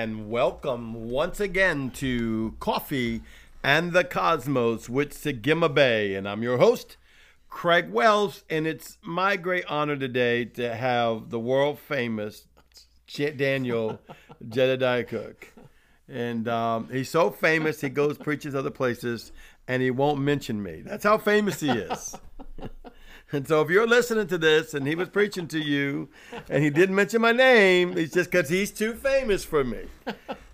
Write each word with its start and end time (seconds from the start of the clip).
and 0.00 0.30
welcome 0.30 1.10
once 1.10 1.40
again 1.40 1.90
to 1.90 2.54
Coffee 2.58 3.20
and 3.62 3.92
the 3.92 4.02
Cosmos 4.02 4.88
with 4.88 5.12
Sagima 5.12 5.68
Bay. 5.68 6.14
And 6.14 6.26
I'm 6.26 6.42
your 6.42 6.56
host, 6.56 6.96
Craig 7.50 7.90
Wells, 7.90 8.42
and 8.48 8.66
it's 8.66 8.96
my 9.02 9.36
great 9.36 9.66
honor 9.66 9.96
today 9.96 10.46
to 10.46 10.74
have 10.74 11.28
the 11.28 11.38
world 11.38 11.78
famous 11.78 12.46
Daniel 13.14 14.00
Jedediah 14.48 15.04
Cook. 15.04 15.52
And 16.08 16.48
um, 16.48 16.88
he's 16.90 17.10
so 17.10 17.30
famous, 17.30 17.82
he 17.82 17.90
goes 17.90 18.16
preaches 18.16 18.54
other 18.54 18.70
places, 18.70 19.32
and 19.68 19.82
he 19.82 19.90
won't 19.90 20.18
mention 20.18 20.62
me. 20.62 20.80
That's 20.80 21.04
how 21.04 21.18
famous 21.18 21.60
he 21.60 21.68
is. 21.68 22.16
And 23.32 23.46
so 23.46 23.60
if 23.60 23.70
you're 23.70 23.86
listening 23.86 24.26
to 24.28 24.38
this 24.38 24.74
and 24.74 24.86
he 24.86 24.94
was 24.94 25.08
preaching 25.08 25.46
to 25.48 25.58
you 25.58 26.08
and 26.48 26.64
he 26.64 26.70
didn't 26.70 26.96
mention 26.96 27.20
my 27.20 27.32
name, 27.32 27.96
it's 27.96 28.12
just 28.12 28.30
because 28.30 28.48
he's 28.48 28.72
too 28.72 28.94
famous 28.94 29.44
for 29.44 29.62
me. 29.62 29.84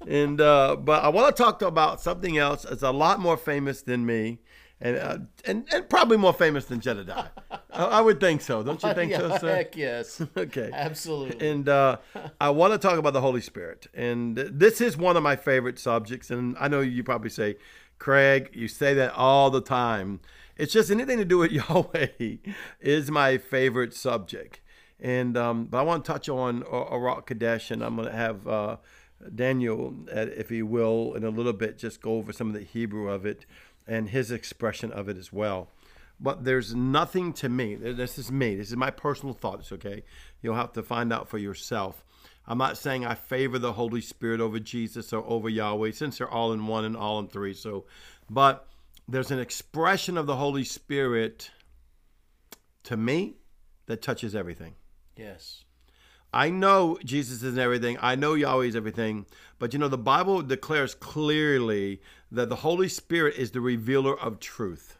And 0.06 0.40
uh, 0.40 0.76
but 0.76 1.02
I 1.02 1.08
want 1.08 1.34
to 1.34 1.42
talk 1.42 1.62
about 1.62 2.00
something 2.00 2.36
else 2.38 2.62
that's 2.62 2.82
a 2.82 2.90
lot 2.90 3.18
more 3.18 3.36
famous 3.36 3.82
than 3.82 4.04
me. 4.04 4.38
And, 4.78 4.96
uh, 4.98 5.18
and 5.46 5.66
and 5.72 5.88
probably 5.88 6.18
more 6.18 6.34
famous 6.34 6.66
than 6.66 6.80
Jedediah. 6.80 7.28
I, 7.70 7.84
I 7.84 8.00
would 8.02 8.20
think 8.20 8.42
so. 8.42 8.62
Don't 8.62 8.82
you 8.82 8.92
think 8.92 9.10
yeah, 9.10 9.18
so, 9.18 9.38
sir? 9.38 9.56
Heck 9.56 9.76
yes. 9.76 10.20
Okay. 10.36 10.70
Absolutely. 10.72 11.48
And 11.48 11.68
uh, 11.68 11.96
I 12.40 12.50
want 12.50 12.74
to 12.74 12.78
talk 12.78 12.98
about 12.98 13.14
the 13.14 13.22
Holy 13.22 13.40
Spirit. 13.40 13.86
And 13.94 14.36
this 14.36 14.82
is 14.82 14.96
one 14.96 15.16
of 15.16 15.22
my 15.22 15.34
favorite 15.34 15.78
subjects. 15.78 16.30
And 16.30 16.56
I 16.60 16.68
know 16.68 16.80
you 16.80 17.02
probably 17.02 17.30
say, 17.30 17.56
Craig, 17.98 18.50
you 18.52 18.68
say 18.68 18.92
that 18.94 19.14
all 19.14 19.50
the 19.50 19.62
time. 19.62 20.20
It's 20.56 20.74
just 20.74 20.90
anything 20.90 21.18
to 21.18 21.24
do 21.24 21.38
with 21.38 21.52
Yahweh 21.52 22.36
is 22.80 23.10
my 23.10 23.38
favorite 23.38 23.94
subject. 23.94 24.60
And 25.00 25.36
um, 25.36 25.66
but 25.66 25.78
I 25.78 25.82
want 25.82 26.04
to 26.04 26.12
touch 26.12 26.28
on 26.28 26.62
Ruach 26.62 27.26
HaKodesh, 27.26 27.70
and 27.70 27.82
I'm 27.82 27.96
going 27.96 28.08
to 28.08 28.14
have 28.14 28.48
uh, 28.48 28.76
Daniel, 29.34 29.94
uh, 30.14 30.20
if 30.20 30.48
he 30.48 30.62
will, 30.62 31.14
in 31.14 31.24
a 31.24 31.28
little 31.28 31.52
bit, 31.52 31.76
just 31.76 32.00
go 32.00 32.14
over 32.14 32.32
some 32.32 32.48
of 32.48 32.54
the 32.54 32.62
Hebrew 32.62 33.10
of 33.10 33.26
it 33.26 33.44
and 33.86 34.08
his 34.08 34.30
expression 34.30 34.92
of 34.92 35.08
it 35.08 35.16
as 35.16 35.32
well. 35.32 35.70
But 36.18 36.44
there's 36.44 36.74
nothing 36.74 37.32
to 37.34 37.48
me. 37.48 37.74
This 37.74 38.18
is 38.18 38.32
me. 38.32 38.56
This 38.56 38.70
is 38.70 38.76
my 38.76 38.90
personal 38.90 39.34
thoughts. 39.34 39.70
Okay, 39.72 40.02
you'll 40.42 40.54
have 40.54 40.72
to 40.72 40.82
find 40.82 41.12
out 41.12 41.28
for 41.28 41.38
yourself. 41.38 42.02
I'm 42.48 42.58
not 42.58 42.78
saying 42.78 43.04
I 43.04 43.14
favor 43.14 43.58
the 43.58 43.72
Holy 43.72 44.00
Spirit 44.00 44.40
over 44.40 44.58
Jesus 44.58 45.12
or 45.12 45.24
over 45.26 45.48
Yahweh, 45.48 45.90
since 45.90 46.18
they're 46.18 46.30
all 46.30 46.52
in 46.52 46.66
one 46.66 46.84
and 46.84 46.96
all 46.96 47.18
in 47.18 47.28
three. 47.28 47.54
So, 47.54 47.86
but 48.30 48.68
there's 49.08 49.30
an 49.30 49.40
expression 49.40 50.16
of 50.16 50.26
the 50.26 50.36
Holy 50.36 50.64
Spirit 50.64 51.50
to 52.84 52.96
me 52.96 53.36
that 53.86 54.00
touches 54.00 54.34
everything. 54.34 54.74
Yes. 55.16 55.64
I 56.32 56.50
know 56.50 56.98
Jesus 57.04 57.42
is 57.42 57.56
everything. 57.56 57.98
I 58.00 58.14
know 58.14 58.34
Yahweh 58.34 58.66
is 58.66 58.76
everything. 58.76 59.26
But 59.58 59.72
you 59.72 59.78
know, 59.78 59.88
the 59.88 59.98
Bible 59.98 60.42
declares 60.42 60.94
clearly 60.94 62.00
that 62.36 62.48
the 62.48 62.56
Holy 62.56 62.88
Spirit 62.88 63.36
is 63.36 63.50
the 63.50 63.60
revealer 63.60 64.18
of 64.18 64.40
truth. 64.40 64.98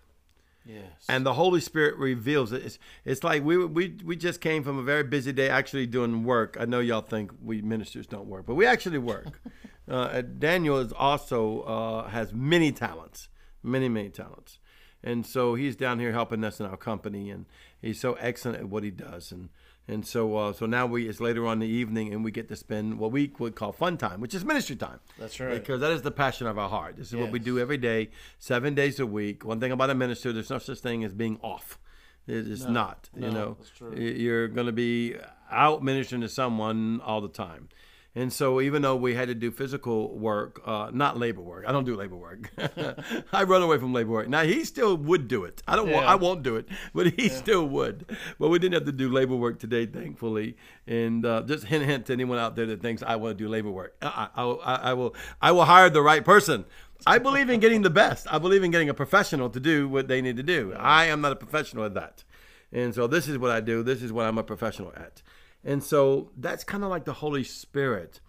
Yes. 0.64 0.82
And 1.08 1.24
the 1.24 1.34
Holy 1.34 1.60
Spirit 1.60 1.96
reveals 1.96 2.50
it. 2.52 2.64
It's, 2.64 2.78
it's 3.04 3.22
like 3.22 3.44
we, 3.44 3.64
we, 3.64 3.96
we 4.04 4.16
just 4.16 4.40
came 4.40 4.64
from 4.64 4.78
a 4.78 4.82
very 4.82 5.04
busy 5.04 5.32
day 5.32 5.48
actually 5.48 5.86
doing 5.86 6.24
work. 6.24 6.56
I 6.58 6.64
know 6.64 6.80
y'all 6.80 7.02
think 7.02 7.30
we 7.40 7.62
ministers 7.62 8.08
don't 8.08 8.26
work, 8.26 8.46
but 8.46 8.56
we 8.56 8.66
actually 8.66 8.98
work. 8.98 9.40
uh, 9.88 10.22
Daniel 10.22 10.78
is 10.78 10.92
also 10.92 11.60
uh, 11.60 12.08
has 12.08 12.32
many 12.32 12.72
talents 12.72 13.28
many, 13.66 13.88
many 13.88 14.08
talents. 14.08 14.58
And 15.02 15.26
so 15.26 15.54
he's 15.54 15.76
down 15.76 15.98
here 15.98 16.12
helping 16.12 16.42
us 16.44 16.60
in 16.60 16.66
our 16.66 16.76
company, 16.76 17.30
and 17.30 17.46
he's 17.80 18.00
so 18.00 18.14
excellent 18.14 18.58
at 18.58 18.68
what 18.68 18.82
he 18.82 18.90
does. 18.90 19.30
And 19.30 19.50
and 19.88 20.06
so 20.06 20.36
uh, 20.36 20.52
so 20.52 20.66
now 20.66 20.86
we 20.86 21.08
it's 21.08 21.20
later 21.20 21.46
on 21.46 21.54
in 21.54 21.58
the 21.60 21.74
evening, 21.74 22.12
and 22.12 22.24
we 22.24 22.30
get 22.30 22.48
to 22.48 22.56
spend 22.56 22.98
what 22.98 23.12
we 23.12 23.32
would 23.38 23.54
call 23.54 23.72
fun 23.72 23.96
time, 23.96 24.20
which 24.20 24.34
is 24.34 24.44
ministry 24.44 24.76
time. 24.76 25.00
That's 25.18 25.38
right. 25.38 25.54
Because 25.54 25.80
that 25.80 25.92
is 25.92 26.02
the 26.02 26.10
passion 26.10 26.46
of 26.46 26.58
our 26.58 26.68
heart. 26.68 26.96
This 26.96 27.08
is 27.08 27.12
yes. 27.14 27.22
what 27.22 27.30
we 27.30 27.38
do 27.38 27.58
every 27.58 27.78
day, 27.78 28.10
seven 28.38 28.74
days 28.74 28.98
a 28.98 29.06
week. 29.06 29.44
One 29.44 29.60
thing 29.60 29.72
about 29.72 29.90
a 29.90 29.94
minister, 29.94 30.32
there's 30.32 30.50
no 30.50 30.58
such 30.58 30.78
thing 30.80 31.04
as 31.04 31.12
being 31.12 31.38
off. 31.42 31.78
It's 32.26 32.64
no, 32.64 32.70
not. 32.70 33.10
No, 33.14 33.26
you 33.26 33.32
know, 33.32 33.56
you're 33.96 34.48
going 34.48 34.66
to 34.66 34.72
be 34.72 35.14
out 35.50 35.84
ministering 35.84 36.22
to 36.22 36.28
someone 36.28 37.00
all 37.02 37.20
the 37.20 37.28
time. 37.28 37.68
And 38.16 38.32
so, 38.32 38.62
even 38.62 38.80
though 38.80 38.96
we 38.96 39.14
had 39.14 39.28
to 39.28 39.34
do 39.34 39.50
physical 39.50 40.16
work, 40.16 40.62
uh, 40.64 40.90
not 40.90 41.18
labor 41.18 41.42
work, 41.42 41.66
I 41.68 41.72
don't 41.72 41.84
do 41.84 41.94
labor 41.94 42.16
work. 42.16 42.50
I 43.32 43.42
run 43.42 43.60
away 43.60 43.76
from 43.76 43.92
labor 43.92 44.10
work. 44.10 44.26
Now 44.26 44.42
he 44.42 44.64
still 44.64 44.96
would 44.96 45.28
do 45.28 45.44
it. 45.44 45.62
I 45.68 45.76
don't. 45.76 45.86
Yeah. 45.88 45.96
Want, 45.96 46.06
I 46.06 46.14
won't 46.14 46.42
do 46.42 46.56
it, 46.56 46.66
but 46.94 47.08
he 47.08 47.28
yeah. 47.28 47.34
still 47.34 47.68
would. 47.68 48.16
But 48.38 48.48
we 48.48 48.58
didn't 48.58 48.72
have 48.72 48.86
to 48.86 48.92
do 48.92 49.10
labor 49.10 49.36
work 49.36 49.58
today, 49.58 49.84
thankfully. 49.84 50.56
And 50.86 51.26
uh, 51.26 51.42
just 51.42 51.64
hint, 51.64 51.84
hint 51.84 52.06
to 52.06 52.14
anyone 52.14 52.38
out 52.38 52.56
there 52.56 52.64
that 52.64 52.80
thinks 52.80 53.02
I 53.02 53.16
want 53.16 53.36
to 53.36 53.44
do 53.44 53.50
labor 53.50 53.70
work. 53.70 53.94
I, 54.00 54.28
I, 54.34 54.44
I, 54.44 54.74
I 54.76 54.92
will. 54.94 55.14
I 55.42 55.52
will 55.52 55.66
hire 55.66 55.90
the 55.90 56.00
right 56.00 56.24
person. 56.24 56.64
I 57.06 57.18
believe 57.18 57.50
in 57.50 57.60
getting 57.60 57.82
the 57.82 57.90
best. 57.90 58.26
I 58.32 58.38
believe 58.38 58.62
in 58.62 58.70
getting 58.70 58.88
a 58.88 58.94
professional 58.94 59.50
to 59.50 59.60
do 59.60 59.90
what 59.90 60.08
they 60.08 60.22
need 60.22 60.38
to 60.38 60.42
do. 60.42 60.72
I 60.78 61.04
am 61.04 61.20
not 61.20 61.32
a 61.32 61.36
professional 61.36 61.84
at 61.84 61.92
that. 61.92 62.24
And 62.72 62.94
so 62.94 63.06
this 63.06 63.28
is 63.28 63.36
what 63.36 63.50
I 63.50 63.60
do. 63.60 63.82
This 63.82 64.02
is 64.02 64.10
what 64.10 64.24
I'm 64.24 64.38
a 64.38 64.42
professional 64.42 64.92
at. 64.96 65.20
And 65.66 65.82
so 65.82 66.30
that's 66.36 66.62
kind 66.62 66.84
of 66.84 66.90
like 66.90 67.04
the 67.04 67.14
Holy 67.14 67.42
Spirit. 67.42 68.20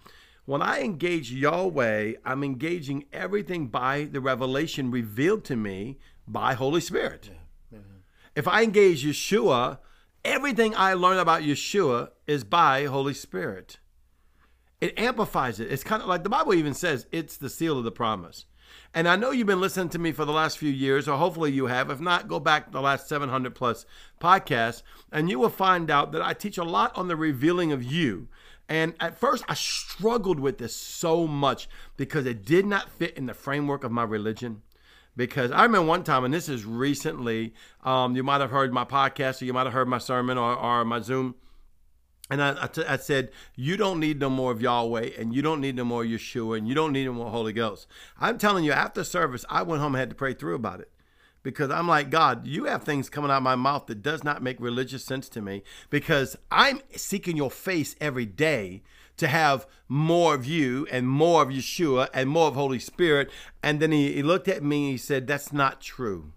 When 0.46 0.62
I 0.62 0.82
engage 0.82 1.32
Yahweh, 1.32 2.14
I'm 2.26 2.44
engaging 2.44 3.06
everything 3.14 3.68
by 3.68 4.06
the 4.12 4.20
revelation 4.20 4.90
revealed 4.90 5.46
to 5.46 5.56
me 5.56 6.00
by 6.28 6.56
Holy 6.56 6.82
Spirit. 6.82 7.30
Yeah. 7.72 7.80
If 8.36 8.48
I 8.48 8.64
engage 8.64 9.06
Yeshua, 9.06 9.78
everything 10.26 10.74
I 10.76 10.96
learn 10.96 11.20
about 11.20 11.44
Yeshua 11.44 12.10
is 12.26 12.44
by 12.44 12.86
Holy 12.86 13.14
Spirit. 13.14 13.78
It 14.82 14.98
amplifies 14.98 15.60
it. 15.60 15.72
It's 15.72 15.84
kind 15.84 16.02
of 16.02 16.08
like 16.08 16.24
the 16.24 16.30
Bible 16.30 16.56
even 16.56 16.74
says 16.74 17.06
it's 17.12 17.38
the 17.38 17.50
seal 17.50 17.78
of 17.78 17.84
the 17.84 17.92
promise. 17.92 18.46
And 18.94 19.08
I 19.08 19.16
know 19.16 19.32
you've 19.32 19.48
been 19.48 19.62
listening 19.62 19.90
to 19.90 20.00
me 20.00 20.12
for 20.12 20.26
the 20.26 20.32
last 20.32 20.58
few 20.58 20.72
years, 20.72 21.08
or 21.08 21.18
hopefully 21.18 21.52
you 21.52 21.68
have. 21.68 21.90
If 21.90 22.00
not, 22.00 22.28
go 22.28 22.40
back 22.40 22.66
to 22.66 22.72
the 22.72 22.82
last 22.82 23.08
700 23.08 23.54
plus 23.54 23.86
podcasts, 24.20 24.84
and 25.12 25.30
you 25.30 25.40
will 25.40 25.50
find 25.50 25.92
out 25.92 26.12
that 26.12 26.22
I 26.22 26.34
teach 26.34 26.58
a 26.58 26.64
lot 26.64 26.96
on 26.96 27.08
the 27.08 27.16
revealing 27.16 27.72
of 27.72 27.84
you. 27.84 28.28
And 28.70 28.96
at 29.00 29.18
first, 29.18 29.44
I 29.48 29.54
struggled 29.54 30.40
with 30.40 30.58
this 30.58 30.76
so 30.76 31.28
much 31.28 31.70
because 31.96 32.26
it 32.26 32.46
did 32.46 32.66
not 32.66 32.90
fit 32.90 33.18
in 33.18 33.26
the 33.26 33.34
framework 33.34 33.84
of 33.84 33.92
my 33.92 34.04
religion. 34.04 34.62
Because 35.16 35.52
I 35.52 35.64
remember 35.64 35.88
one 35.88 36.04
time, 36.04 36.26
and 36.26 36.34
this 36.34 36.48
is 36.48 36.66
recently, 36.66 37.54
um, 37.84 38.16
you 38.16 38.24
might 38.24 38.42
have 38.42 38.52
heard 38.52 38.72
my 38.74 38.86
podcast, 38.86 39.42
or 39.42 39.46
you 39.46 39.54
might 39.54 39.66
have 39.66 39.74
heard 39.74 39.88
my 39.88 39.98
sermon, 39.98 40.38
or, 40.38 40.54
or 40.56 40.86
my 40.86 41.00
Zoom 41.00 41.36
and 42.30 42.42
I, 42.42 42.64
I, 42.64 42.68
t- 42.68 42.84
I 42.86 42.98
said, 42.98 43.32
You 43.56 43.78
don't 43.78 44.00
need 44.00 44.20
no 44.20 44.30
more 44.30 44.52
of 44.52 44.62
Yahweh, 44.62 45.12
and 45.18 45.34
you 45.34 45.42
don't 45.42 45.62
need 45.62 45.76
no 45.76 45.86
more 45.86 46.04
Yeshua, 46.04 46.58
and 46.58 46.68
you 46.68 46.76
don't 46.76 46.92
need 46.92 47.06
no 47.06 47.14
more 47.14 47.32
Holy 47.32 47.54
Ghost. 47.54 47.88
I'm 48.20 48.38
telling 48.38 48.64
you, 48.64 48.72
after 48.72 49.04
service, 49.04 49.46
I 49.50 49.64
went 49.64 49.82
home 49.82 49.96
and 49.96 50.00
had 50.00 50.10
to 50.10 50.16
pray 50.16 50.34
through 50.34 50.56
about 50.56 50.82
it. 50.82 50.92
Because 51.44 51.72
I'm 51.72 51.88
like, 51.88 52.10
God, 52.10 52.46
you 52.46 52.66
have 52.66 52.84
things 52.84 53.10
coming 53.10 53.32
out 53.32 53.38
of 53.38 53.44
my 53.44 53.56
mouth 53.56 53.86
that 53.86 54.02
does 54.02 54.24
not 54.24 54.44
make 54.44 54.60
religious 54.60 55.06
sense 55.06 55.30
to 55.30 55.42
me. 55.42 55.64
Because 55.90 56.36
I'm 56.52 56.82
seeking 56.94 57.38
your 57.38 57.52
face 57.52 57.96
every 58.02 58.26
day 58.26 58.82
to 59.16 59.28
have 59.28 59.66
more 59.88 60.36
of 60.36 60.46
you 60.46 60.88
and 60.92 61.08
more 61.08 61.42
of 61.42 61.50
Yeshua 61.50 62.10
and 62.14 62.30
more 62.30 62.50
of 62.50 62.56
Holy 62.56 62.80
Spirit. 62.80 63.30
And 63.64 63.80
then 63.80 63.94
he, 63.94 64.14
he 64.14 64.24
looked 64.24 64.50
at 64.50 64.64
me 64.64 64.86
and 64.86 64.92
he 64.92 64.98
said, 64.98 65.26
That's 65.26 65.54
not 65.54 65.80
true. 65.80 66.34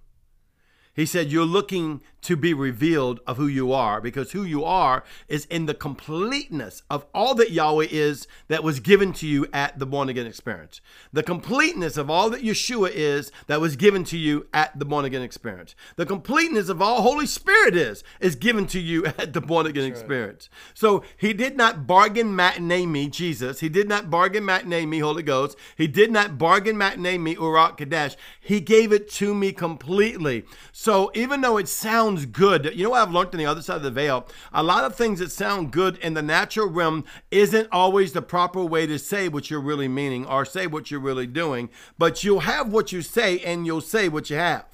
He 1.01 1.07
said, 1.07 1.33
You're 1.33 1.47
looking 1.47 2.03
to 2.23 2.37
be 2.37 2.53
revealed 2.53 3.21
of 3.27 3.39
who 3.39 3.47
you 3.47 3.73
are 3.73 4.01
because 4.01 4.33
who 4.33 4.43
you 4.43 4.63
are 4.63 5.03
is 5.29 5.47
in 5.47 5.65
the 5.65 5.73
completeness 5.73 6.83
of 6.91 7.07
all 7.15 7.35
that 7.37 7.51
Yahweh 7.51 7.87
is 7.91 8.29
that 8.49 8.63
was 8.63 8.81
given 8.81 9.15
to 9.15 9.27
you 9.27 9.47
at 9.55 9.79
the 9.79 9.87
born 9.87 10.11
again 10.11 10.27
experience. 10.27 10.83
The 11.13 11.23
completeness 11.23 11.97
of 11.97 12.11
all 12.11 12.29
that 12.29 12.43
Yeshua 12.43 12.91
is 12.93 13.33
that 13.47 13.63
was 13.63 13.77
given 13.77 14.05
to 14.05 14.19
you 14.19 14.47
at 14.53 14.79
the 14.79 14.85
born 14.85 15.07
again 15.07 15.23
experience. 15.23 15.75
The 15.97 16.05
completeness 16.05 16.69
of 16.69 16.83
all 16.83 17.01
Holy 17.01 17.27
Spirit 17.27 17.75
is 17.75 18.05
is 18.21 18.37
given 18.37 18.67
to 18.67 18.79
you 18.79 19.07
at 19.19 19.33
the 19.33 19.41
born 19.41 19.65
again 19.65 19.89
That's 19.89 20.01
experience. 20.01 20.51
Right. 20.53 20.71
So 20.75 21.05
he 21.17 21.33
did 21.33 21.57
not 21.57 21.87
bargain 21.87 22.37
matinee 22.37 22.85
me, 22.85 23.09
Jesus. 23.09 23.61
He 23.61 23.71
did 23.71 23.89
not 23.89 24.11
bargain 24.11 24.45
matinee 24.45 24.85
me, 24.85 24.99
Holy 24.99 25.23
Ghost. 25.23 25.57
He 25.77 25.87
did 25.87 26.11
not 26.11 26.37
bargain 26.37 26.77
matinee 26.77 27.17
me, 27.17 27.37
Ruach 27.37 27.79
HaKodesh. 27.79 28.17
He 28.39 28.61
gave 28.61 28.93
it 28.93 29.09
to 29.13 29.35
me 29.35 29.53
completely. 29.53 30.45
So 30.73 30.90
even 31.15 31.41
though 31.41 31.57
it 31.57 31.69
sounds 31.69 32.27
good. 32.27 32.73
You 32.75 32.85
know 32.85 32.91
what 32.91 33.03
I've 33.03 33.13
learned 33.13 33.31
on 33.33 33.39
the 33.39 33.47
other 33.47 33.63
side 33.63 33.77
of 33.77 33.83
the 33.83 33.91
veil? 33.91 34.27
A 34.53 34.63
lot 34.63 34.85
of 34.85 34.95
things 34.95 35.19
that 35.19 35.31
sound 35.31 35.71
good 35.73 35.97
in 35.99 36.15
the 36.15 36.23
natural 36.23 36.69
realm 36.69 37.05
isn't 37.31 37.69
always 37.71 38.13
the 38.13 38.23
proper 38.23 38.65
way 38.65 38.87
to 38.87 38.99
say 38.99 39.29
what 39.29 39.51
you're 39.51 39.61
really 39.61 39.89
meaning 39.89 40.27
or 40.27 40.45
say 40.45 40.67
what 40.67 40.91
you're 40.91 41.01
really 41.01 41.27
doing. 41.27 41.71
But 41.99 42.25
you'll 42.25 42.41
have 42.41 42.73
what 42.73 42.93
you 42.93 43.03
say 43.03 43.39
and 43.41 43.67
you'll 43.67 43.81
say 43.81 44.09
what 44.09 44.31
you 44.31 44.37
have. 44.37 44.67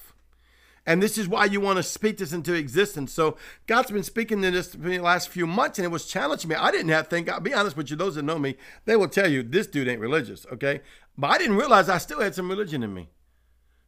And 0.87 1.03
this 1.03 1.19
is 1.19 1.29
why 1.29 1.47
you 1.47 1.61
want 1.61 1.79
to 1.79 1.83
speak 1.83 2.19
this 2.19 2.33
into 2.33 2.55
existence. 2.55 3.13
So 3.13 3.37
God's 3.67 3.91
been 3.91 4.05
speaking 4.05 4.41
to 4.43 4.53
this 4.53 4.73
for 4.73 4.89
the 4.89 5.01
last 5.01 5.29
few 5.29 5.47
months, 5.47 5.79
and 5.79 5.85
it 5.85 5.91
was 5.91 6.07
challenging 6.07 6.49
me. 6.49 6.55
I 6.55 6.71
didn't 6.71 6.91
have 6.91 7.09
think. 7.09 7.29
I'll 7.29 7.41
be 7.41 7.53
honest 7.53 7.77
with 7.77 7.91
you. 7.91 7.97
Those 7.97 8.15
that 8.15 8.23
know 8.23 8.39
me, 8.39 8.57
they 8.85 8.95
will 8.95 9.09
tell 9.09 9.29
you 9.29 9.43
this 9.43 9.67
dude 9.67 9.89
ain't 9.89 10.01
religious. 10.01 10.47
Okay, 10.53 10.83
but 11.19 11.29
I 11.33 11.39
didn't 11.39 11.57
realize 11.57 11.89
I 11.89 11.99
still 11.99 12.21
had 12.21 12.37
some 12.37 12.49
religion 12.49 12.85
in 12.85 12.95
me 12.95 13.09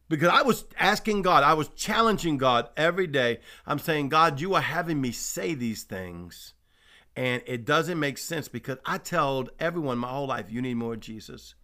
because 0.09 0.29
I 0.29 0.41
was 0.41 0.65
asking 0.77 1.21
God, 1.21 1.43
I 1.43 1.53
was 1.53 1.69
challenging 1.69 2.37
God 2.37 2.69
every 2.75 3.07
day. 3.07 3.39
I'm 3.65 3.79
saying, 3.79 4.09
God, 4.09 4.41
you 4.41 4.55
are 4.55 4.61
having 4.61 4.99
me 4.99 5.11
say 5.11 5.53
these 5.53 5.83
things. 5.83 6.53
And 7.15 7.41
it 7.45 7.65
doesn't 7.65 7.99
make 7.99 8.17
sense 8.17 8.47
because 8.47 8.77
I 8.85 8.97
told 8.97 9.51
everyone 9.59 9.97
my 9.97 10.09
whole 10.09 10.27
life, 10.27 10.47
you 10.49 10.61
need 10.61 10.75
more 10.75 10.93
of 10.93 10.99
Jesus. 10.99 11.55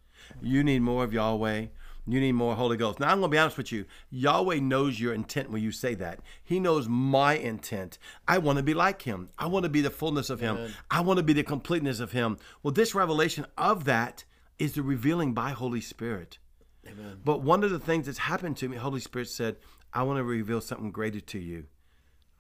You 0.42 0.64
need 0.64 0.82
more 0.82 1.04
of 1.04 1.14
Yahweh. 1.14 1.68
You 2.08 2.20
need 2.20 2.34
more 2.34 2.56
Holy 2.56 2.78
Ghost. 2.78 3.00
Now, 3.00 3.08
I'm 3.08 3.20
going 3.20 3.32
to 3.32 3.36
be 3.36 3.40
honest 3.40 3.58
with 3.58 3.72
you. 3.72 3.86
Yahweh 4.12 4.60
knows 4.60 5.00
your 5.00 5.14
intent 5.14 5.50
when 5.50 5.64
you 5.64 5.72
say 5.72 5.96
that. 5.96 6.20
He 6.44 6.60
knows 6.60 6.88
my 6.88 7.34
intent. 7.36 7.98
I 8.28 8.38
want 8.38 8.58
to 8.58 8.64
be 8.64 8.76
like 8.76 9.02
Him. 9.02 9.30
I 9.40 9.48
want 9.48 9.64
to 9.64 9.70
be 9.70 9.82
the 9.82 9.90
fullness 9.90 10.30
of 10.30 10.40
Him. 10.40 10.74
I 10.92 11.02
want 11.02 11.18
to 11.18 11.24
be 11.24 11.34
the 11.34 11.44
completeness 11.44 12.00
of 12.00 12.12
Him. 12.12 12.38
Well, 12.62 12.74
this 12.74 12.94
revelation 12.94 13.48
of 13.58 13.86
that 13.86 14.24
is 14.60 14.74
the 14.74 14.84
revealing 14.84 15.34
by 15.34 15.52
Holy 15.52 15.82
Spirit. 15.82 16.38
Amen. 16.88 17.20
But 17.24 17.42
one 17.42 17.64
of 17.64 17.72
the 17.72 17.80
things 17.80 18.06
that's 18.06 18.18
happened 18.20 18.58
to 18.58 18.70
me, 18.70 18.78
Holy 18.78 19.00
Spirit 19.00 19.30
said, 19.30 19.58
I 19.94 20.04
want 20.04 20.18
to 20.18 20.24
reveal 20.24 20.62
something 20.62 20.92
greater 20.92 21.20
to 21.20 21.40
you. 21.40 21.66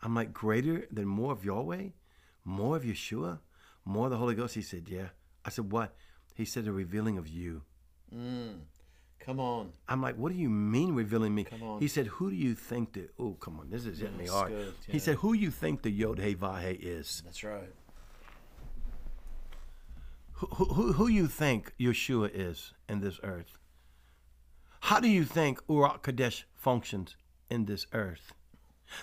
I'm 0.03 0.13
like, 0.13 0.33
greater 0.33 0.85
than 0.91 1.05
more 1.07 1.31
of 1.31 1.43
Yahweh? 1.43 1.89
More 2.43 2.75
of 2.75 2.83
Yeshua? 2.83 3.39
More 3.85 4.05
of 4.05 4.11
the 4.11 4.17
Holy 4.17 4.35
Ghost? 4.35 4.55
He 4.55 4.61
said, 4.61 4.87
Yeah. 4.87 5.07
I 5.43 5.49
said, 5.49 5.71
What? 5.71 5.95
He 6.35 6.45
said, 6.45 6.65
The 6.65 6.71
revealing 6.71 7.17
of 7.17 7.27
you. 7.27 7.63
Mm. 8.15 8.59
Come 9.19 9.39
on. 9.39 9.71
I'm 9.87 10.01
like, 10.01 10.15
What 10.17 10.31
do 10.31 10.37
you 10.37 10.49
mean 10.49 10.93
revealing 10.93 11.33
me? 11.33 11.45
on. 11.61 11.79
He 11.79 11.87
said, 11.87 12.07
Who 12.07 12.29
do 12.29 12.35
you 12.35 12.53
think 12.53 12.93
that? 12.93 13.11
Oh, 13.17 13.33
come 13.33 13.59
on. 13.59 13.69
This 13.69 13.85
is 13.85 13.99
hitting 13.99 14.17
me 14.17 14.27
hard. 14.27 14.51
good, 14.51 14.73
He 14.87 14.99
said, 14.99 15.15
Who 15.17 15.33
you 15.33 15.49
think 15.49 15.81
the 15.81 15.89
Yod 15.91 16.19
He 16.19 16.35
Vahe 16.35 16.77
is? 16.79 17.21
That's 17.25 17.43
right. 17.43 17.73
Who, 20.33 20.47
who, 20.47 20.93
who 20.93 21.07
you 21.07 21.27
think 21.27 21.73
Yeshua 21.79 22.29
is 22.33 22.73
in 22.89 22.99
this 22.99 23.19
earth? 23.23 23.57
How 24.85 24.99
do 24.99 25.09
you 25.09 25.23
think 25.23 25.65
Ruach 25.65 26.03
HaKodesh 26.03 26.43
functions 26.53 27.15
in 27.49 27.65
this 27.65 27.87
earth? 27.91 28.33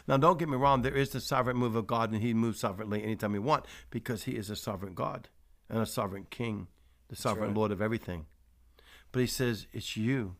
Now, 0.06 0.16
don't 0.16 0.38
get 0.38 0.48
me 0.48 0.56
wrong, 0.56 0.82
there 0.82 0.94
is 0.94 1.10
the 1.10 1.20
sovereign 1.20 1.56
move 1.56 1.74
of 1.74 1.88
God, 1.88 2.12
and 2.12 2.22
He 2.22 2.32
moves 2.34 2.60
sovereignly 2.60 3.02
anytime 3.02 3.32
He 3.32 3.40
wants 3.40 3.68
because 3.90 4.22
He 4.22 4.36
is 4.36 4.48
a 4.48 4.54
sovereign 4.54 4.94
God 4.94 5.28
and 5.68 5.80
a 5.80 5.86
sovereign 5.86 6.28
King, 6.30 6.68
the 7.08 7.16
sovereign 7.16 7.48
right. 7.48 7.56
Lord 7.56 7.72
of 7.72 7.82
everything. 7.82 8.26
But 9.10 9.22
He 9.22 9.26
says, 9.26 9.66
It's 9.72 9.96
you. 9.96 10.36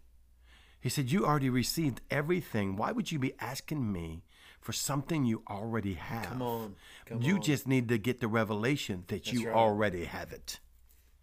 He 0.81 0.89
said, 0.89 1.11
You 1.11 1.27
already 1.27 1.50
received 1.50 2.03
everything. 2.09 2.77
Why 2.77 2.93
would 2.93 3.11
you 3.11 3.19
be 3.19 3.35
asking 3.41 3.93
me 3.93 4.23
for 4.61 4.73
something 4.73 5.25
you 5.25 5.43
already 5.50 5.95
have? 5.95 6.27
Come 6.27 6.43
on. 6.43 6.77
Come 7.06 7.21
you 7.21 7.35
on. 7.35 7.43
just 7.43 7.67
need 7.67 7.88
to 7.88 7.99
get 7.99 8.21
the 8.21 8.29
revelation 8.29 9.03
that 9.09 9.33
you 9.33 9.49
right. 9.49 9.56
already 9.56 10.05
have 10.05 10.33
it 10.33 10.61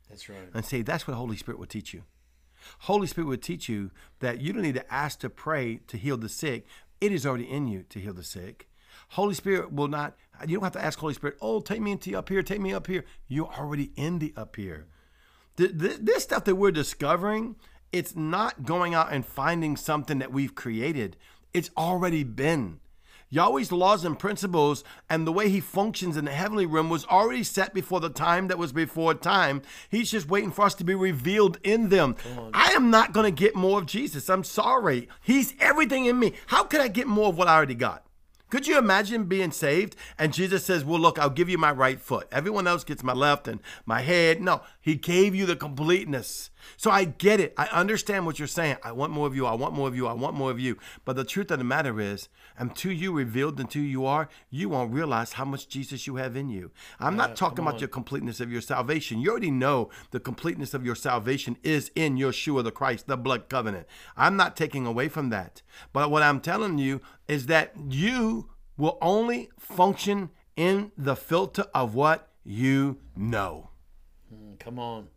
That's 0.09 0.27
right. 0.27 0.49
and 0.53 0.65
say 0.65 0.81
that's 0.81 1.07
what 1.07 1.15
Holy 1.15 1.37
Spirit 1.37 1.57
will 1.57 1.67
teach 1.67 1.93
you. 1.93 2.03
Holy 2.79 3.07
Spirit 3.07 3.27
will 3.27 3.37
teach 3.37 3.69
you 3.69 3.91
that 4.19 4.41
you 4.41 4.53
don't 4.53 4.61
need 4.61 4.75
to 4.75 4.93
ask 4.93 5.19
to 5.19 5.29
pray 5.29 5.77
to 5.87 5.97
heal 5.97 6.17
the 6.17 6.29
sick. 6.29 6.65
It 7.01 7.11
is 7.11 7.25
already 7.25 7.49
in 7.49 7.67
you 7.67 7.83
to 7.89 7.99
heal 7.99 8.13
the 8.13 8.23
sick. 8.23 8.67
Holy 9.09 9.33
Spirit 9.33 9.71
will 9.73 9.87
not, 9.87 10.15
you 10.45 10.55
don't 10.57 10.63
have 10.63 10.73
to 10.73 10.83
ask 10.83 10.99
Holy 10.99 11.13
Spirit, 11.13 11.37
oh, 11.41 11.61
take 11.61 11.81
me 11.81 11.91
into 11.91 12.15
up 12.15 12.29
here, 12.29 12.43
take 12.43 12.61
me 12.61 12.73
up 12.73 12.87
here. 12.87 13.05
You're 13.27 13.51
already 13.57 13.91
in 13.95 14.19
the 14.19 14.33
up 14.37 14.55
here. 14.55 14.87
Th- 15.57 15.77
th- 15.77 15.99
This 16.01 16.23
stuff 16.23 16.43
that 16.45 16.55
we're 16.55 16.71
discovering, 16.71 17.55
it's 17.91 18.15
not 18.15 18.63
going 18.63 18.93
out 18.93 19.11
and 19.11 19.25
finding 19.25 19.75
something 19.77 20.19
that 20.19 20.31
we've 20.31 20.53
created. 20.53 21.17
It's 21.53 21.71
already 21.75 22.23
been. 22.23 22.79
Yahweh's 23.31 23.71
laws 23.71 24.03
and 24.03 24.17
principles 24.17 24.83
and 25.09 25.25
the 25.27 25.31
way 25.31 25.49
he 25.49 25.59
functions 25.59 26.17
in 26.17 26.25
the 26.25 26.31
heavenly 26.31 26.65
realm 26.65 26.89
was 26.89 27.05
already 27.05 27.43
set 27.43 27.73
before 27.73 27.99
the 27.99 28.09
time 28.09 28.47
that 28.47 28.57
was 28.57 28.71
before 28.71 29.13
time. 29.13 29.61
He's 29.89 30.09
just 30.09 30.29
waiting 30.29 30.51
for 30.51 30.65
us 30.65 30.73
to 30.75 30.83
be 30.83 30.95
revealed 30.95 31.59
in 31.63 31.89
them. 31.89 32.15
I 32.53 32.71
am 32.71 32.89
not 32.89 33.13
going 33.13 33.25
to 33.25 33.43
get 33.43 33.55
more 33.55 33.77
of 33.79 33.85
Jesus. 33.85 34.29
I'm 34.29 34.43
sorry. 34.43 35.07
He's 35.21 35.53
everything 35.59 36.05
in 36.05 36.17
me. 36.17 36.33
How 36.47 36.63
could 36.63 36.81
I 36.81 36.87
get 36.87 37.07
more 37.07 37.29
of 37.29 37.37
what 37.37 37.47
I 37.47 37.55
already 37.55 37.75
got? 37.75 38.03
Could 38.49 38.65
you 38.65 38.79
imagine 38.79 39.25
being 39.25 39.51
saved 39.51 39.95
and 40.17 40.33
Jesus 40.33 40.65
says, 40.65 40.83
Well, 40.83 40.99
look, 40.99 41.19
I'll 41.19 41.29
give 41.29 41.49
you 41.49 41.59
my 41.59 41.71
right 41.71 42.01
foot. 42.01 42.27
Everyone 42.31 42.65
else 42.65 42.83
gets 42.83 43.03
my 43.03 43.13
left 43.13 43.47
and 43.47 43.59
my 43.85 44.01
head. 44.01 44.41
No, 44.41 44.61
He 44.81 44.95
gave 44.95 45.35
you 45.35 45.45
the 45.45 45.55
completeness. 45.55 46.49
So 46.77 46.91
I 46.91 47.05
get 47.05 47.39
it. 47.39 47.53
I 47.57 47.65
understand 47.67 48.25
what 48.25 48.39
you're 48.39 48.47
saying. 48.47 48.77
I 48.83 48.91
want 48.91 49.11
more 49.11 49.27
of 49.27 49.35
you. 49.35 49.45
I 49.45 49.53
want 49.53 49.73
more 49.73 49.87
of 49.87 49.95
you. 49.95 50.07
I 50.07 50.13
want 50.13 50.35
more 50.35 50.51
of 50.51 50.59
you. 50.59 50.77
But 51.05 51.15
the 51.15 51.23
truth 51.23 51.51
of 51.51 51.57
the 51.59 51.63
matter 51.65 51.99
is, 51.99 52.29
until 52.57 52.91
you 52.91 53.11
revealed 53.13 53.59
until 53.59 53.83
you 53.83 54.05
are, 54.05 54.29
you 54.49 54.69
won't 54.69 54.93
realize 54.93 55.33
how 55.33 55.45
much 55.45 55.67
Jesus 55.67 56.07
you 56.07 56.17
have 56.17 56.35
in 56.35 56.49
you. 56.49 56.71
I'm 56.99 57.15
not 57.15 57.35
talking 57.35 57.59
about 57.59 57.79
your 57.79 57.87
completeness 57.87 58.39
of 58.39 58.51
your 58.51 58.61
salvation. 58.61 59.19
You 59.21 59.31
already 59.31 59.51
know 59.51 59.89
the 60.11 60.19
completeness 60.19 60.73
of 60.73 60.85
your 60.85 60.95
salvation 60.95 61.57
is 61.63 61.91
in 61.95 62.17
Yeshua 62.17 62.63
the 62.63 62.71
Christ, 62.71 63.07
the 63.07 63.17
blood 63.17 63.49
covenant. 63.49 63.87
I'm 64.17 64.35
not 64.35 64.55
taking 64.57 64.85
away 64.85 65.07
from 65.07 65.29
that. 65.29 65.61
But 65.93 66.11
what 66.11 66.23
I'm 66.23 66.39
telling 66.41 66.77
you 66.77 67.01
is 67.27 67.45
that 67.45 67.73
you 67.89 68.49
will 68.77 68.97
only 69.01 69.49
function 69.57 70.29
in 70.55 70.91
the 70.97 71.15
filter 71.15 71.65
of 71.73 71.95
what 71.95 72.29
you 72.43 72.97
know. 73.15 73.69
Mm, 74.33 74.59
Come 74.59 74.79
on. 74.79 75.07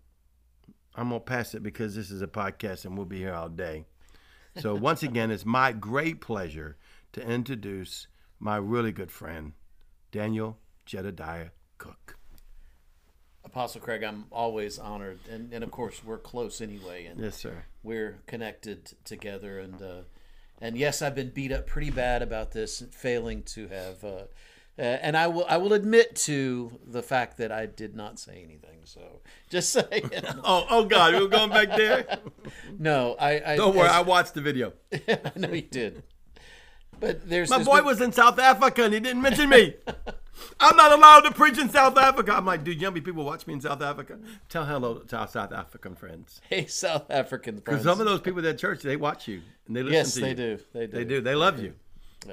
I'm 0.95 1.09
going 1.09 1.21
to 1.21 1.25
pass 1.25 1.55
it 1.55 1.63
because 1.63 1.95
this 1.95 2.11
is 2.11 2.23
a 2.23 2.27
podcast 2.27 2.85
and 2.85 2.97
we'll 2.97 3.07
be 3.07 3.19
here 3.19 3.35
all 3.35 3.49
day. 3.49 3.87
So, 4.59 4.75
once 4.75 5.03
again, 5.03 5.31
it's 5.31 5.47
my 5.47 5.73
great 5.73 6.21
pleasure 6.21 6.77
to 7.13 7.23
introduce 7.27 8.07
my 8.39 8.57
really 8.57 8.93
good 8.93 9.11
friend, 9.11 9.53
Daniel 10.11 10.59
Jedediah 10.85 11.49
Cook. 11.79 12.19
Apostle 13.45 13.81
Craig, 13.81 14.03
I'm 14.05 14.27
always 14.31 14.79
honored, 14.79 15.19
and, 15.31 15.53
and 15.53 15.65
of 15.65 15.71
course 15.71 16.05
we're 16.05 16.19
close 16.19 16.61
anyway, 16.61 17.07
and 17.07 17.19
Yes, 17.21 17.37
sir. 17.37 17.65
we're 17.83 18.21
connected 18.27 18.93
together. 19.05 19.59
And 19.59 19.81
uh, 19.83 20.03
and 20.61 20.77
yes, 20.77 21.03
I've 21.03 21.15
been 21.15 21.31
beat 21.31 21.51
up 21.51 21.67
pretty 21.67 21.91
bad 21.91 22.23
about 22.23 22.53
this, 22.53 22.83
failing 22.93 23.43
to 23.45 23.69
have. 23.69 24.05
Uh, 24.05 24.23
uh, 24.79 24.83
and 24.83 25.17
I 25.17 25.27
will 25.27 25.45
I 25.49 25.57
will 25.59 25.73
admit 25.73 26.17
to 26.17 26.79
the 26.87 27.03
fact 27.03 27.37
that 27.39 27.53
I 27.53 27.67
did 27.67 27.95
not 27.95 28.19
say 28.19 28.43
anything. 28.45 28.81
So 28.85 29.01
just 29.51 29.71
saying. 29.71 30.11
Oh, 30.45 30.67
oh 30.71 30.85
God, 30.85 31.15
we're 31.15 31.29
going 31.29 31.51
back 31.51 31.69
there. 31.77 32.19
no, 32.79 33.15
I, 33.21 33.53
I 33.53 33.57
Don't 33.57 33.77
worry, 33.77 33.89
as- 33.89 33.95
I 33.95 34.01
watched 34.03 34.35
the 34.35 34.41
video. 34.41 34.73
I 34.93 35.33
know 35.37 35.53
you 35.53 35.63
did. 35.63 36.03
But 36.99 37.29
there's 37.29 37.51
My 37.51 37.57
there's 37.59 37.69
boy 37.69 37.77
been- 37.77 37.85
was 37.87 38.01
in 38.01 38.13
South 38.13 38.39
Africa 38.39 38.85
and 38.85 38.95
he 38.95 39.01
didn't 39.01 39.23
mention 39.23 39.49
me. 39.51 39.75
I'm 40.59 40.77
not 40.77 40.93
allowed 40.93 41.21
to 41.21 41.31
preach 41.33 41.59
in 41.59 41.69
South 41.69 41.97
Africa. 41.97 42.33
I'm 42.35 42.47
like, 42.47 42.65
dude, 42.65 42.81
young 42.81 42.95
people 42.95 43.25
watch 43.25 43.47
me 43.47 43.55
in 43.55 43.61
South 43.61 43.83
Africa. 43.83 44.19
Tell 44.49 44.65
hello 44.65 44.99
to 45.01 45.17
our 45.17 45.29
South 45.29 45.53
African 45.53 45.95
friends. 45.95 46.41
hey 46.49 46.67
South 46.67 47.11
African 47.11 47.61
friends. 47.61 47.83
Because 47.83 47.85
some 47.85 48.01
of 48.01 48.07
those 48.07 48.21
people 48.21 48.45
at 48.47 48.59
church, 48.59 48.83
they 48.83 48.97
watch 48.97 49.29
you 49.29 49.43
and 49.67 49.77
they 49.77 49.83
listen 49.83 49.95
yes, 49.95 50.15
to 50.15 50.21
they 50.21 50.29
you. 50.31 50.35
do. 50.35 50.59
They 50.73 50.87
do. 50.87 50.93
They 50.97 51.05
do. 51.05 51.21
They 51.21 51.35
love 51.35 51.61
you. 51.61 51.75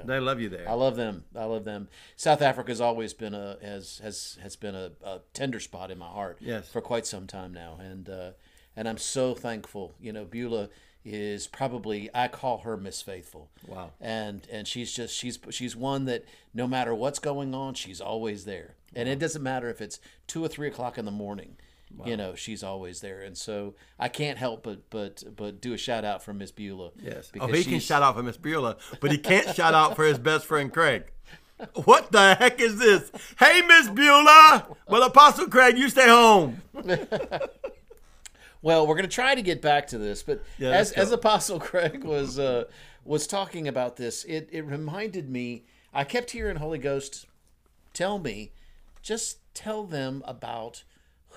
They 0.04 0.20
love 0.20 0.40
you 0.40 0.48
there. 0.48 0.68
I 0.68 0.74
love 0.74 0.96
them. 0.96 1.24
I 1.36 1.44
love 1.44 1.64
them. 1.64 1.88
South 2.16 2.42
Africa's 2.42 2.80
always 2.80 3.14
been 3.14 3.34
a 3.34 3.56
has 3.62 4.00
has 4.02 4.38
has 4.42 4.56
been 4.56 4.74
a, 4.74 4.92
a 5.04 5.20
tender 5.34 5.60
spot 5.60 5.90
in 5.90 5.98
my 5.98 6.08
heart. 6.08 6.38
Yes. 6.40 6.68
for 6.68 6.80
quite 6.80 7.06
some 7.06 7.26
time 7.26 7.52
now, 7.52 7.78
and 7.80 8.08
uh, 8.08 8.30
and 8.76 8.88
I'm 8.88 8.98
so 8.98 9.34
thankful. 9.34 9.94
You 10.00 10.12
know, 10.12 10.24
Beulah 10.24 10.68
is 11.04 11.46
probably 11.46 12.10
I 12.14 12.28
call 12.28 12.58
her 12.58 12.76
Miss 12.76 13.02
Faithful. 13.02 13.50
Wow. 13.66 13.90
And 14.00 14.46
and 14.50 14.66
she's 14.68 14.92
just 14.92 15.16
she's 15.16 15.38
she's 15.50 15.74
one 15.74 16.04
that 16.06 16.24
no 16.52 16.66
matter 16.66 16.94
what's 16.94 17.18
going 17.18 17.54
on, 17.54 17.74
she's 17.74 18.00
always 18.00 18.44
there, 18.44 18.74
and 18.94 19.08
it 19.08 19.18
doesn't 19.18 19.42
matter 19.42 19.68
if 19.70 19.80
it's 19.80 20.00
two 20.26 20.44
or 20.44 20.48
three 20.48 20.68
o'clock 20.68 20.98
in 20.98 21.04
the 21.04 21.10
morning. 21.10 21.56
You 22.06 22.16
know, 22.16 22.34
she's 22.34 22.62
always 22.62 23.00
there, 23.00 23.20
and 23.20 23.36
so 23.36 23.74
I 23.98 24.08
can't 24.08 24.38
help 24.38 24.62
but 24.62 24.88
but 24.90 25.22
but 25.36 25.60
do 25.60 25.74
a 25.74 25.76
shout 25.76 26.04
out 26.04 26.22
for 26.22 26.32
Miss 26.32 26.50
Beulah. 26.50 26.92
Yes. 27.02 27.30
Oh, 27.38 27.46
he 27.48 27.64
can 27.64 27.80
shout 27.80 28.02
out 28.02 28.16
for 28.16 28.22
Miss 28.22 28.36
Beulah, 28.38 28.76
but 29.00 29.10
he 29.10 29.18
can't 29.18 29.54
shout 29.54 29.74
out 29.74 29.96
for 29.96 30.04
his 30.04 30.18
best 30.18 30.46
friend 30.46 30.72
Craig. 30.72 31.04
What 31.84 32.10
the 32.10 32.36
heck 32.36 32.58
is 32.58 32.78
this? 32.78 33.10
Hey, 33.38 33.60
Miss 33.60 33.86
Beulah. 33.88 34.66
Well, 34.88 35.02
Apostle 35.02 35.46
Craig, 35.46 35.76
you 35.76 35.90
stay 35.90 36.08
home. 36.08 36.62
Well, 38.62 38.86
we're 38.86 38.94
going 38.94 39.08
to 39.08 39.14
try 39.14 39.34
to 39.34 39.42
get 39.42 39.62
back 39.62 39.86
to 39.88 39.98
this, 39.98 40.22
but 40.22 40.42
Yeah, 40.58 40.70
as 40.70 40.92
as 40.92 41.12
Apostle 41.12 41.58
Craig 41.58 42.04
was 42.04 42.38
uh, 42.38 42.64
was 43.04 43.26
talking 43.26 43.66
about 43.68 43.96
this, 43.96 44.24
it 44.24 44.48
it 44.52 44.62
reminded 44.62 45.30
me. 45.30 45.64
I 45.94 46.04
kept 46.04 46.30
hearing 46.30 46.56
Holy 46.56 46.78
Ghost 46.78 47.26
tell 47.94 48.18
me, 48.18 48.52
just 49.02 49.38
tell 49.54 49.84
them 49.84 50.22
about 50.26 50.84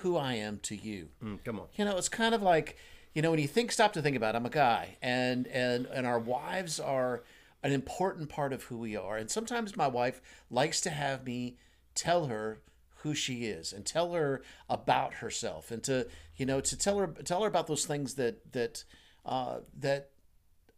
who 0.04 0.18
I 0.18 0.34
am 0.34 0.60
to 0.64 0.76
you. 0.76 1.08
Mm, 1.24 1.44
come 1.44 1.60
on. 1.60 1.68
You 1.76 1.86
know, 1.86 1.98
it's 1.98 2.10
kind 2.10 2.36
of 2.36 2.42
like 2.42 2.78
you 3.14 3.22
know 3.22 3.32
when 3.32 3.40
you 3.40 3.48
think, 3.48 3.72
stop 3.72 3.94
to 3.94 4.02
think 4.02 4.16
about. 4.16 4.36
It, 4.36 4.38
I'm 4.38 4.46
a 4.46 4.50
guy, 4.50 4.98
and 5.02 5.48
and 5.48 5.86
and 5.88 6.06
our 6.06 6.20
wives 6.20 6.80
are 6.80 7.24
an 7.64 7.72
important 7.72 8.30
part 8.30 8.54
of 8.54 8.64
who 8.64 8.78
we 8.78 8.96
are, 8.96 9.18
and 9.18 9.32
sometimes 9.32 9.76
my 9.76 9.88
wife 9.88 10.22
likes 10.52 10.82
to 10.82 10.90
have 10.90 11.26
me 11.26 11.58
tell 11.96 12.28
her 12.28 12.60
who 12.98 13.14
she 13.14 13.46
is 13.46 13.74
and 13.74 13.86
tell 13.86 14.14
her 14.14 14.42
about 14.70 15.16
herself 15.16 15.72
and 15.72 15.84
to 15.84 16.08
you 16.38 16.46
know 16.46 16.62
to 16.62 16.78
tell 16.78 16.98
her 17.00 17.08
tell 17.08 17.42
her 17.42 17.48
about 17.48 17.68
those 17.68 17.86
things 17.86 18.14
that 18.16 18.52
that 18.54 18.84
uh, 19.26 19.60
that 19.80 20.10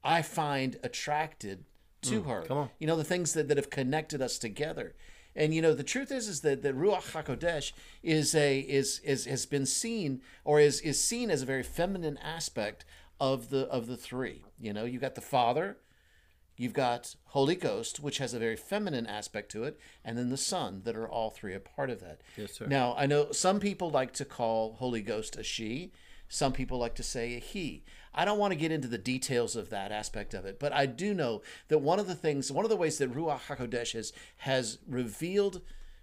I 0.04 0.22
find 0.22 0.78
attracted 0.84 1.66
to 2.04 2.22
her. 2.24 2.44
come 2.44 2.58
on. 2.58 2.70
You 2.78 2.86
know, 2.88 2.96
the 2.96 3.04
things 3.04 3.34
that, 3.34 3.48
that 3.48 3.58
have 3.58 3.72
connected 3.72 4.22
us 4.22 4.38
together. 4.38 4.94
And 5.36 5.54
you 5.54 5.62
know, 5.62 5.74
the 5.74 5.84
truth 5.84 6.12
is 6.12 6.28
is 6.28 6.42
that, 6.42 6.62
that 6.62 6.78
Ruach 6.78 7.12
HaKodesh 7.12 7.74
is 8.02 8.34
a 8.34 8.60
is 8.60 9.00
is 9.00 9.26
has 9.26 9.46
been 9.46 9.66
seen 9.66 10.22
or 10.44 10.60
is 10.60 10.82
is 10.82 11.04
seen 11.04 11.30
as 11.30 11.42
a 11.42 11.46
very 11.46 11.64
feminine 11.64 12.18
aspect 12.18 12.86
of 13.20 13.50
the 13.50 13.68
of 13.68 13.88
the 13.88 13.98
three. 13.98 14.44
You 14.60 14.74
know, 14.74 14.86
you 14.86 15.00
got 15.00 15.16
the 15.16 15.22
father, 15.22 15.78
You've 16.58 16.74
got 16.74 17.16
Holy 17.26 17.56
Ghost, 17.56 18.00
which 18.00 18.20
has 18.20 18.34
a 18.34 18.40
very 18.40 18.56
feminine 18.56 19.06
aspect 19.06 19.52
to 19.52 19.66
it, 19.66 19.78
and 20.06 20.18
then 20.18 20.30
the 20.30 20.38
Son, 20.38 20.82
that 20.86 20.96
are 20.96 21.08
all 21.08 21.30
three 21.30 21.54
a 21.54 21.60
part 21.60 21.90
of 21.90 22.00
that. 22.00 22.22
Yes, 22.38 22.54
sir. 22.54 22.66
Now, 22.66 22.96
I 22.98 23.06
know 23.06 23.32
some 23.32 23.60
people 23.60 23.90
like 23.90 24.14
to 24.14 24.26
call 24.26 24.74
Holy 24.74 25.02
Ghost 25.02 25.36
a 25.36 25.44
she, 25.44 25.92
some 26.28 26.54
people 26.54 26.78
like 26.78 26.96
to 26.96 27.04
say 27.04 27.36
a 27.36 27.40
he. 27.40 27.84
I 28.14 28.26
don't 28.26 28.40
want 28.40 28.52
to 28.52 28.60
get 28.60 28.72
into 28.72 28.88
the 28.88 28.98
details 28.98 29.56
of 29.56 29.70
that 29.70 29.92
aspect 29.92 30.34
of 30.34 30.46
it, 30.46 30.60
but 30.60 30.72
I 30.72 30.86
do 30.86 31.14
know 31.14 31.42
that 31.68 31.80
one 31.80 32.00
of 32.00 32.08
the 32.08 32.16
things, 32.16 32.52
one 32.52 32.64
of 32.64 32.70
the 32.70 32.78
ways 32.78 32.98
that 32.98 33.14
Ruach 33.14 33.42
HaKodesh 33.42 33.92
has, 33.94 34.14
has 34.38 34.80
revealed 34.88 35.62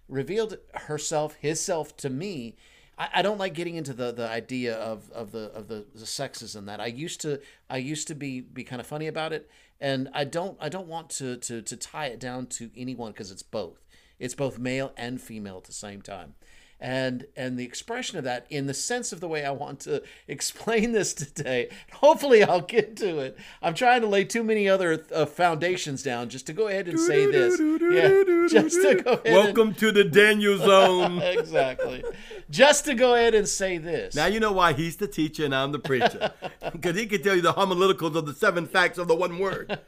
revealed 0.09 0.59
herself, 0.75 1.37
his 1.41 1.61
self 1.61 1.97
to 1.99 2.11
me. 2.11 2.57
I, 2.99 3.23
don't 3.23 3.39
like 3.39 3.55
getting 3.55 3.77
into 3.77 3.95
the, 3.95 4.13
the 4.13 4.29
idea 4.29 4.75
of, 4.75 5.11
of 5.13 5.33
the 5.33 5.51
of 5.53 5.67
the, 5.67 5.87
the 5.95 6.07
sexes 6.07 6.55
and 6.55 6.69
that. 6.69 6.79
I 6.79 6.87
used 6.87 7.21
to 7.23 7.41
I 7.69 7.79
used 7.79 8.07
to 8.09 8.15
be 8.15 8.41
be 8.41 8.63
kind 8.63 8.81
of 8.81 8.87
funny 8.87 9.09
about 9.09 9.33
it, 9.33 9.51
and 9.81 10.09
I 10.13 10.25
don't 10.25 10.57
I 10.61 10.69
don't 10.69 10.87
want 10.87 11.11
to 11.11 11.37
to 11.39 11.63
to 11.63 11.77
tie 11.77 12.07
it 12.07 12.21
down 12.21 12.47
to 12.49 12.71
anyone 12.77 13.11
because 13.11 13.31
it's 13.33 13.43
both. 13.43 13.81
It's 14.21 14.35
both 14.35 14.59
male 14.59 14.93
and 14.97 15.21
female 15.21 15.57
at 15.57 15.65
the 15.65 15.73
same 15.73 16.03
time 16.03 16.35
and 16.83 17.27
and 17.37 17.57
the 17.57 17.65
expression 17.65 18.19
of 18.19 18.25
that 18.25 18.45
in 18.51 18.67
the 18.67 18.75
sense 18.75 19.13
of 19.13 19.21
the 19.21 19.29
way 19.29 19.45
I 19.45 19.53
want 19.53 19.79
to 19.81 20.03
explain 20.29 20.91
this 20.91 21.15
today. 21.15 21.71
Hopefully, 21.93 22.43
I'll 22.43 22.61
get 22.61 22.97
to 22.97 23.21
it. 23.21 23.39
I'm 23.63 23.75
trying 23.75 24.01
to 24.01 24.09
lay 24.09 24.25
too 24.25 24.43
many 24.43 24.69
other 24.69 25.05
uh, 25.15 25.25
foundations 25.25 26.03
down 26.03 26.29
just 26.29 26.47
to 26.47 26.53
go 26.53 26.67
ahead 26.67 26.89
and 26.89 26.99
say 26.99 27.25
this. 27.31 27.59
Yeah, 27.61 28.49
just 28.49 28.75
to 28.83 29.01
go 29.03 29.13
ahead. 29.13 29.33
Welcome 29.33 29.69
and, 29.69 29.79
to 29.79 29.93
the 29.93 30.03
Daniel 30.03 30.59
Zone. 30.67 31.23
exactly. 31.23 32.03
Just 32.51 32.85
to 32.87 32.95
go 32.95 33.15
ahead 33.15 33.35
and 33.35 33.49
say 33.49 33.79
this. 33.79 34.17
Now 34.17 34.27
you 34.27 34.41
know 34.41 34.53
why 34.53 34.73
he's 34.73 34.97
the 34.97 35.07
teacher 35.07 35.45
and 35.45 35.55
I'm 35.55 35.71
the 35.71 35.79
preacher, 35.79 36.33
because 36.73 36.97
he 36.97 37.07
can 37.07 37.23
tell 37.23 37.37
you 37.37 37.43
the 37.43 37.55
homileticals 37.55 38.17
of 38.17 38.27
the 38.27 38.35
seven 38.35 38.67
facts 38.67 38.99
of 38.99 39.07
the 39.07 39.15
one 39.15 39.39
word. 39.39 39.79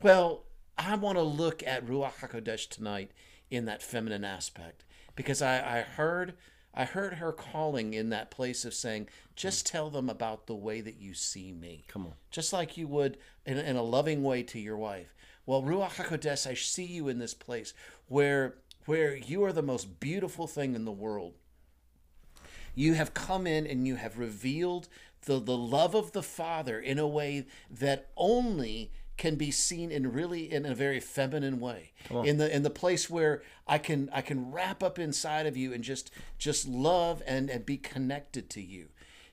well, 0.00 0.44
I 0.78 0.94
want 0.94 1.18
to 1.18 1.22
look 1.22 1.64
at 1.64 1.84
Ruach 1.84 2.18
Hakodesh 2.20 2.68
tonight 2.68 3.10
in 3.50 3.64
that 3.64 3.82
feminine 3.82 4.24
aspect 4.24 4.84
because 5.16 5.42
I, 5.42 5.78
I 5.78 5.80
heard 5.80 6.34
I 6.72 6.84
heard 6.84 7.14
her 7.14 7.32
calling 7.32 7.94
in 7.94 8.10
that 8.10 8.30
place 8.30 8.66
of 8.66 8.74
saying, 8.74 9.08
just 9.34 9.66
mm. 9.66 9.70
tell 9.70 9.88
them 9.88 10.10
about 10.10 10.46
the 10.46 10.54
way 10.54 10.82
that 10.82 11.00
you 11.00 11.14
see 11.14 11.50
me. 11.50 11.84
Come 11.88 12.06
on. 12.06 12.12
Just 12.30 12.52
like 12.52 12.76
you 12.76 12.86
would 12.86 13.16
in, 13.46 13.56
in 13.56 13.76
a 13.76 13.82
loving 13.82 14.22
way 14.22 14.42
to 14.42 14.58
your 14.58 14.76
wife. 14.76 15.14
Well, 15.46 15.62
Ruach 15.62 15.94
HaKodesh, 15.94 16.46
I 16.46 16.52
see 16.54 16.84
you 16.84 17.08
in 17.08 17.18
this 17.18 17.34
place 17.34 17.72
where 18.08 18.56
where 18.84 19.16
you 19.16 19.42
are 19.42 19.52
the 19.52 19.62
most 19.62 19.98
beautiful 19.98 20.46
thing 20.46 20.74
in 20.74 20.84
the 20.84 20.92
world. 20.92 21.34
You 22.74 22.94
have 22.94 23.14
come 23.14 23.46
in 23.46 23.66
and 23.66 23.86
you 23.86 23.96
have 23.96 24.18
revealed 24.18 24.88
the, 25.22 25.40
the 25.40 25.56
love 25.56 25.94
of 25.94 26.12
the 26.12 26.22
Father 26.22 26.78
in 26.78 26.98
a 26.98 27.08
way 27.08 27.46
that 27.70 28.10
only 28.16 28.92
can 29.16 29.36
be 29.36 29.50
seen 29.50 29.90
in 29.90 30.12
really 30.12 30.50
in 30.52 30.66
a 30.66 30.74
very 30.74 31.00
feminine 31.00 31.58
way. 31.60 31.92
In 32.24 32.36
the 32.38 32.54
in 32.54 32.62
the 32.62 32.70
place 32.70 33.08
where 33.10 33.42
i 33.66 33.78
can 33.78 34.10
i 34.12 34.20
can 34.20 34.52
wrap 34.52 34.82
up 34.82 34.98
inside 34.98 35.46
of 35.46 35.56
you 35.56 35.72
and 35.72 35.82
just 35.82 36.10
just 36.38 36.68
love 36.68 37.22
and 37.26 37.50
and 37.50 37.64
be 37.64 37.76
connected 37.76 38.50
to 38.50 38.60
you. 38.60 38.88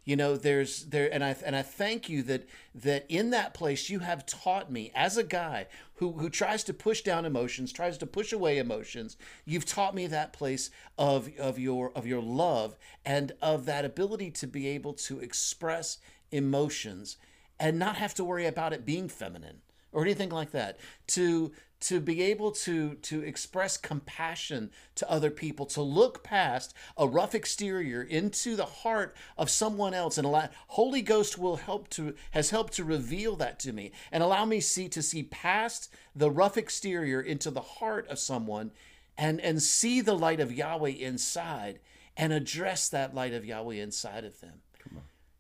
You 0.05 0.17
know 0.17 0.35
there's 0.35 0.85
there 0.87 1.13
and 1.13 1.23
i 1.23 1.35
and 1.45 1.55
i 1.55 1.61
thank 1.61 2.09
you 2.09 2.23
that 2.23 2.45
that 2.75 3.05
in 3.07 3.29
that 3.29 3.53
place 3.53 3.89
you 3.89 3.99
have 3.99 4.25
taught 4.25 4.69
me 4.69 4.91
as 4.93 5.15
a 5.15 5.23
guy 5.23 5.67
who 5.95 6.13
who 6.13 6.29
tries 6.29 6.63
to 6.65 6.73
push 6.73 7.01
down 7.01 7.23
emotions 7.25 7.71
tries 7.71 7.97
to 7.99 8.05
push 8.05 8.33
away 8.33 8.57
emotions 8.57 9.15
you've 9.45 9.65
taught 9.65 9.95
me 9.95 10.07
that 10.07 10.33
place 10.33 10.71
of 10.97 11.29
of 11.39 11.57
your 11.57 11.91
of 11.95 12.05
your 12.05 12.21
love 12.21 12.75
and 13.05 13.31
of 13.41 13.65
that 13.65 13.85
ability 13.85 14.29
to 14.31 14.47
be 14.47 14.67
able 14.67 14.93
to 14.93 15.19
express 15.19 15.99
emotions 16.31 17.15
and 17.57 17.79
not 17.79 17.95
have 17.95 18.13
to 18.13 18.25
worry 18.25 18.45
about 18.45 18.73
it 18.73 18.85
being 18.85 19.07
feminine 19.07 19.61
or 19.93 20.03
anything 20.03 20.29
like 20.29 20.51
that? 20.51 20.79
To 21.07 21.51
to 21.83 21.99
be 21.99 22.21
able 22.21 22.49
to 22.49 22.95
to 22.95 23.21
express 23.21 23.75
compassion 23.75 24.71
to 24.95 25.09
other 25.11 25.29
people 25.29 25.65
to 25.65 25.81
look 25.81 26.23
past 26.23 26.73
a 26.97 27.05
rough 27.05 27.35
exterior 27.35 28.01
into 28.01 28.55
the 28.55 28.65
heart 28.65 29.13
of 29.37 29.49
someone 29.49 29.93
else 29.93 30.17
and 30.17 30.25
allow 30.25 30.47
holy 30.69 31.01
ghost 31.01 31.37
will 31.37 31.57
help 31.57 31.89
to 31.89 32.15
has 32.31 32.51
helped 32.51 32.71
to 32.71 32.85
reveal 32.85 33.35
that 33.35 33.59
to 33.59 33.73
me 33.73 33.91
and 34.13 34.23
allow 34.23 34.45
me 34.45 34.61
see 34.61 34.87
to 34.87 35.01
see 35.01 35.23
past 35.23 35.93
the 36.15 36.31
rough 36.31 36.57
exterior 36.57 37.19
into 37.19 37.51
the 37.51 37.61
heart 37.61 38.07
of 38.07 38.17
someone 38.17 38.71
and 39.17 39.41
and 39.41 39.61
see 39.61 39.99
the 39.99 40.15
light 40.15 40.39
of 40.39 40.53
yahweh 40.53 40.89
inside 40.89 41.79
and 42.15 42.31
address 42.31 42.87
that 42.87 43.13
light 43.13 43.33
of 43.33 43.45
yahweh 43.45 43.75
inside 43.75 44.23
of 44.23 44.39
them. 44.39 44.61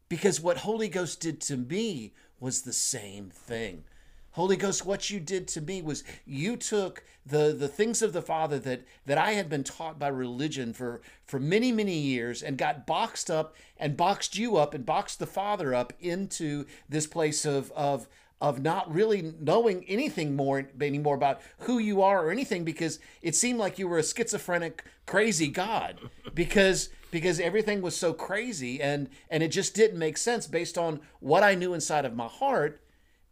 Because 0.09 0.41
what 0.41 0.57
holy 0.57 0.89
ghost 0.89 1.21
did 1.21 1.39
to 1.41 1.55
me 1.55 2.11
was 2.39 2.63
the 2.63 2.73
same 2.73 3.29
thing 3.29 3.85
Holy 4.33 4.55
Ghost, 4.57 4.83
what 4.83 5.11
you 5.11 5.19
did 5.19 5.47
to 5.49 5.61
me 5.61 5.81
was 5.81 6.03
you 6.25 6.57
took 6.57 7.03
the, 7.25 7.55
the 7.57 7.67
things 7.67 8.01
of 8.01 8.13
the 8.13 8.21
Father 8.21 8.57
that, 8.59 8.81
that 9.05 9.17
I 9.17 9.33
had 9.33 9.47
been 9.47 9.63
taught 9.63 9.99
by 9.99 10.07
religion 10.07 10.73
for, 10.73 11.01
for 11.23 11.39
many, 11.39 11.71
many 11.71 11.97
years 11.97 12.41
and 12.41 12.57
got 12.57 12.87
boxed 12.87 13.29
up 13.29 13.55
and 13.77 13.95
boxed 13.95 14.35
you 14.35 14.57
up 14.57 14.73
and 14.73 14.85
boxed 14.85 15.19
the 15.19 15.27
Father 15.27 15.75
up 15.75 15.93
into 15.99 16.65
this 16.89 17.05
place 17.05 17.45
of, 17.45 17.71
of, 17.73 18.07
of 18.41 18.59
not 18.59 18.91
really 18.91 19.33
knowing 19.39 19.85
anything 19.87 20.35
more 20.35 20.67
anymore 20.81 21.15
about 21.15 21.39
who 21.59 21.77
you 21.77 22.01
are 22.01 22.25
or 22.25 22.31
anything 22.31 22.63
because 22.63 22.99
it 23.21 23.35
seemed 23.35 23.59
like 23.59 23.77
you 23.77 23.87
were 23.87 23.99
a 23.99 24.03
schizophrenic, 24.03 24.83
crazy 25.05 25.47
God 25.47 25.99
because 26.33 26.89
because 27.11 27.39
everything 27.39 27.83
was 27.83 27.95
so 27.95 28.11
crazy 28.11 28.81
and 28.81 29.07
and 29.29 29.43
it 29.43 29.49
just 29.49 29.75
didn't 29.75 29.99
make 29.99 30.17
sense 30.17 30.47
based 30.47 30.79
on 30.79 30.99
what 31.19 31.43
I 31.43 31.53
knew 31.53 31.75
inside 31.75 32.05
of 32.05 32.15
my 32.15 32.25
heart 32.25 32.81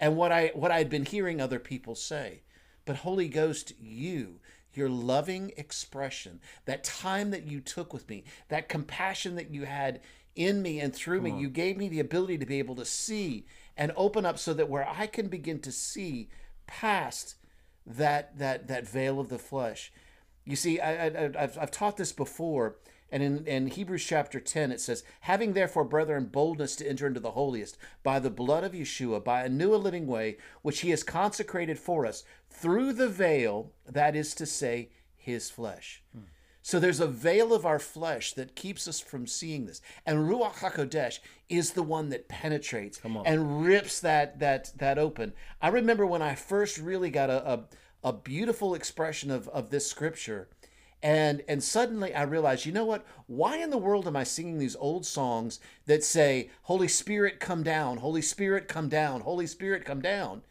and 0.02 0.18
what 0.18 0.32
I 0.32 0.52
what 0.56 0.72
I'd 0.72 0.90
been 0.90 1.06
hearing 1.06 1.40
other 1.40 1.60
people 1.60 1.96
say. 1.96 2.42
But 2.84 2.98
Holy 2.98 3.30
Ghost, 3.30 3.74
you, 3.80 4.40
your 4.74 4.90
loving 4.90 5.54
expression, 5.56 6.42
that 6.66 6.84
time 6.84 7.30
that 7.32 7.46
you 7.46 7.62
took 7.62 7.94
with 7.94 8.10
me, 8.10 8.24
that 8.50 8.68
compassion 8.68 9.36
that 9.36 9.52
you 9.52 9.66
had 9.66 10.02
in 10.36 10.62
me 10.62 10.80
and 10.80 10.94
through 10.94 11.22
me, 11.22 11.32
you 11.32 11.50
gave 11.50 11.78
me 11.78 11.88
the 11.88 12.00
ability 12.00 12.40
to 12.40 12.46
be 12.46 12.58
able 12.58 12.76
to 12.76 12.86
see 12.86 13.46
and 13.78 13.92
open 13.96 14.26
up 14.26 14.40
so 14.40 14.54
that 14.54 14.70
where 14.70 14.88
I 14.90 15.06
can 15.06 15.28
begin 15.28 15.60
to 15.60 15.72
see 15.72 16.30
past 16.66 17.36
that 17.86 18.38
that 18.40 18.68
that 18.68 18.88
veil 18.88 19.20
of 19.20 19.30
the 19.30 19.40
flesh. 19.40 19.94
You 20.44 20.56
see, 20.56 20.80
I, 20.80 21.08
I, 21.08 21.32
I've, 21.38 21.58
I've 21.58 21.72
taught 21.72 21.98
this 21.98 22.12
before 22.12 22.78
and 23.12 23.22
in, 23.22 23.46
in 23.46 23.68
Hebrews 23.68 24.06
chapter 24.06 24.40
10, 24.40 24.72
it 24.72 24.80
says, 24.80 25.04
Having 25.22 25.54
therefore, 25.54 25.84
brethren, 25.84 26.26
boldness 26.26 26.78
to 26.78 26.88
enter 26.88 27.08
into 27.08 27.20
the 27.20 27.32
holiest 27.32 27.78
by 28.04 28.20
the 28.20 28.30
blood 28.30 28.64
of 28.64 28.72
Yeshua, 28.72 29.24
by 29.24 29.44
a 29.44 29.50
new 29.50 29.74
and 29.74 29.84
living 29.84 30.08
way, 30.08 30.38
which 30.62 30.80
he 30.80 30.92
has 30.92 31.04
consecrated 31.04 31.78
for 31.78 32.06
us 32.06 32.24
through 32.50 32.94
the 32.94 33.10
veil, 33.10 33.72
that 33.86 34.16
is 34.16 34.34
to 34.36 34.46
say, 34.46 34.90
his 35.18 35.50
flesh. 35.50 36.02
Hmm. 36.14 36.24
So 36.64 36.80
there's 36.80 37.00
a 37.00 37.08
veil 37.08 37.54
of 37.54 37.66
our 37.66 37.80
flesh 37.80 38.34
that 38.34 38.56
keeps 38.56 38.88
us 38.88 39.00
from 39.00 39.26
seeing 39.26 39.66
this. 39.66 39.82
And 40.06 40.30
Ruach 40.30 40.56
HaKodesh 40.56 41.20
is 41.50 41.72
the 41.72 41.84
one 41.84 42.10
that 42.10 42.30
penetrates 42.30 43.02
and 43.26 43.66
rips 43.66 44.00
that, 44.02 44.40
that, 44.40 44.72
that 44.78 45.00
open. 45.00 45.34
I 45.62 45.70
remember 45.70 46.06
when 46.06 46.22
I 46.22 46.36
first 46.36 46.78
really 46.78 47.10
got 47.10 47.32
a, 47.32 47.54
a, 47.54 47.64
a 48.04 48.14
beautiful 48.14 48.76
expression 48.76 49.32
of, 49.32 49.48
of 49.50 49.72
this 49.72 49.88
scripture 49.88 50.50
and 51.04 51.44
and 51.48 51.64
suddenly 51.64 52.14
i 52.14 52.22
realized 52.24 52.66
you 52.66 52.72
know 52.72 52.86
what? 52.86 53.06
Why 53.28 53.58
in 53.58 53.70
the 53.70 53.78
world 53.78 54.08
am 54.08 54.16
i 54.16 54.24
singing 54.24 54.60
these 54.60 54.76
old 54.76 55.06
songs 55.06 55.60
that 55.86 56.04
say 56.04 56.50
holy 56.64 56.88
spirit 56.88 57.40
come 57.40 57.64
down 57.64 57.98
holy 57.98 58.22
spirit 58.22 58.68
come 58.68 58.90
down 58.90 59.22
holy 59.22 59.48
spirit 59.48 59.86
come 59.86 60.02
down 60.02 60.44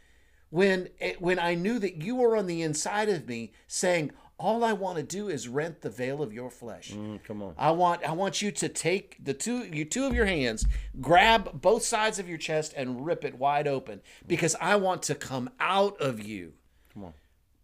when 0.51 0.89
when 1.19 1.39
i 1.39 1.55
knew 1.55 1.79
that 1.79 2.03
you 2.03 2.17
were 2.17 2.37
on 2.37 2.47
the 2.47 2.63
inside 2.63 3.09
of 3.09 3.29
me 3.29 3.53
saying 3.67 4.11
all 4.39 4.65
i 4.65 4.73
want 4.73 4.97
to 4.97 5.03
do 5.03 5.29
is 5.29 5.47
rent 5.47 5.83
the 5.83 5.91
veil 5.91 6.23
of 6.23 6.33
your 6.33 6.51
flesh. 6.51 6.93
Mm, 6.93 7.23
come 7.23 7.43
on. 7.43 7.55
I 7.59 7.71
want 7.73 8.03
i 8.05 8.13
want 8.13 8.43
you 8.43 8.51
to 8.51 8.69
take 8.69 9.23
the 9.23 9.35
two 9.35 9.65
you 9.65 9.85
two 9.85 10.07
of 10.07 10.15
your 10.15 10.27
hands 10.27 10.67
grab 11.01 11.61
both 11.61 11.85
sides 11.85 12.19
of 12.19 12.29
your 12.29 12.39
chest 12.39 12.73
and 12.77 13.05
rip 13.05 13.25
it 13.25 13.39
wide 13.39 13.69
open 13.69 14.01
because 14.27 14.57
i 14.61 14.77
want 14.77 15.03
to 15.05 15.15
come 15.15 15.51
out 15.61 16.01
of 16.01 16.21
you. 16.21 16.55
Come 16.95 17.05
on. 17.05 17.15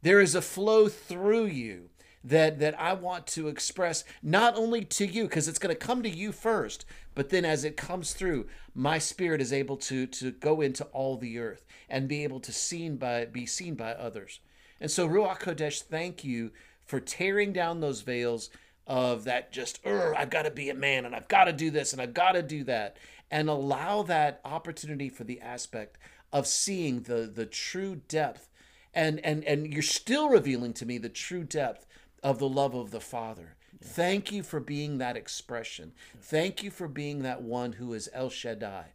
There 0.03 0.21
is 0.21 0.35
a 0.35 0.43
flow 0.43 0.89
through 0.89 1.47
you 1.47 1.89
that 2.27 2.59
that 2.59 2.79
I 2.81 2.93
want 2.93 3.27
to 3.29 3.49
express 3.49 4.05
not 4.23 4.57
only 4.57 4.85
to 4.85 5.07
you 5.07 5.25
because 5.25 5.47
it's 5.47 5.59
going 5.59 5.75
to 5.75 5.87
come 5.87 6.03
to 6.03 6.11
you 6.11 6.33
first, 6.33 6.85
but 7.15 7.31
then 7.31 7.45
as 7.45 7.65
it 7.65 7.77
comes 7.77 8.13
through, 8.13 8.47
my 8.75 8.99
spirit 8.99 9.41
is 9.41 9.53
able 9.53 9.77
to 9.79 10.07
to 10.07 10.33
go 10.33 10.61
into 10.61 10.85
all 10.87 11.17
the 11.17 11.39
earth 11.39 11.65
and 11.89 12.09
be 12.09 12.25
able 12.25 12.41
to 12.41 12.53
seen 12.53 12.97
by 12.97 13.25
be 13.27 13.47
seen 13.47 13.75
by 13.75 13.93
others. 13.93 14.41
And 14.81 14.91
so 14.91 15.09
Ruach 15.09 15.41
Kodesh, 15.41 15.83
thank 15.83 16.25
you 16.25 16.51
for 16.85 17.01
tearing 17.01 17.53
down 17.53 17.81
those 17.81 18.03
veils 18.03 18.51
of 18.87 19.25
that 19.25 19.53
just 19.53 19.81
I've 19.87 20.31
got 20.31 20.43
to 20.43 20.51
be 20.51 20.71
a 20.71 20.75
man 20.75 21.05
and 21.07 21.15
I've 21.15 21.29
got 21.29 21.45
to 21.45 21.53
do 21.53 21.71
this 21.71 21.93
and 21.93 22.03
I've 22.03 22.15
got 22.15 22.33
to 22.33 22.43
do 22.43 22.65
that 22.65 22.97
and 23.31 23.49
allow 23.49 24.03
that 24.03 24.41
opportunity 24.45 25.09
for 25.09 25.25
the 25.25 25.41
aspect 25.41 25.99
of 26.33 26.47
seeing 26.47 27.03
the 27.03 27.31
the 27.33 27.47
true 27.47 28.01
depth 28.09 28.49
and 28.95 29.21
and 29.25 29.45
and 29.45 29.73
you're 29.73 29.83
still 29.83 30.29
revealing 30.29 30.73
to 30.75 30.87
me 30.87 30.99
the 30.99 31.09
true 31.09 31.45
depth 31.45 31.87
of 32.27 32.39
the 32.41 32.49
love 32.49 32.75
of 32.75 32.91
the 32.91 33.01
Father. 33.01 33.55
Thank 33.83 34.33
you 34.33 34.43
for 34.43 34.59
being 34.59 34.99
that 34.99 35.17
expression. 35.17 35.93
Thank 36.21 36.63
you 36.65 36.73
for 36.73 36.89
being 36.89 37.23
that 37.23 37.43
one 37.43 37.75
who 37.75 37.95
is 37.95 38.11
El 38.13 38.31
Shaddai. 38.31 38.87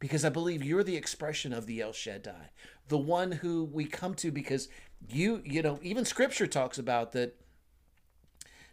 Because 0.00 0.24
I 0.24 0.28
believe 0.30 0.64
you're 0.64 0.82
the 0.82 0.96
expression 0.96 1.52
of 1.52 1.66
the 1.66 1.80
El 1.80 1.92
Shaddai. 1.92 2.50
the 2.88 2.98
one 2.98 3.32
who 3.32 3.64
we 3.64 3.84
come 3.84 4.14
to 4.14 4.30
because 4.32 4.68
you 5.10 5.42
you 5.44 5.62
know 5.62 5.78
even 5.82 6.04
scripture 6.04 6.46
talks 6.46 6.78
about 6.78 7.12
that 7.12 7.36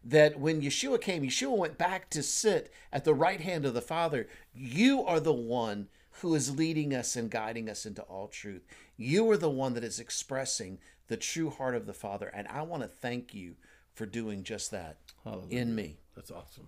that 0.04 0.40
when 0.40 0.62
Yeshua 0.62 1.02
came, 1.02 1.24
Yeshua 1.24 1.58
went 1.58 1.78
back 1.78 2.10
to 2.12 2.22
sit 2.24 2.72
at 2.94 3.04
the 3.06 3.14
right 3.14 3.42
hand 3.42 3.66
of 3.66 3.74
the 3.74 3.82
Father. 3.82 4.28
You 4.54 5.04
are 5.04 5.20
the 5.20 5.34
one 5.34 5.88
who 6.22 6.36
is 6.36 6.56
leading 6.58 6.94
us 6.94 7.16
and 7.16 7.30
guiding 7.32 7.70
us 7.70 7.86
into 7.86 8.04
all 8.04 8.28
truth. 8.28 8.66
You 8.98 9.30
are 9.32 9.38
the 9.38 9.50
one 9.50 9.74
that 9.74 9.84
is 9.84 10.00
expressing 10.00 10.78
the 11.08 11.18
true 11.18 11.50
heart 11.50 11.76
of 11.76 11.88
the 11.88 11.94
Father. 11.94 12.28
And 12.28 12.48
I 12.48 12.62
want 12.62 12.84
to 12.84 12.88
thank 12.88 13.34
you 13.34 13.56
for 13.96 14.06
doing 14.06 14.44
just 14.44 14.70
that 14.72 14.98
Hallelujah. 15.24 15.60
in 15.60 15.74
me. 15.74 15.98
That's 16.16 16.30
awesome. 16.30 16.68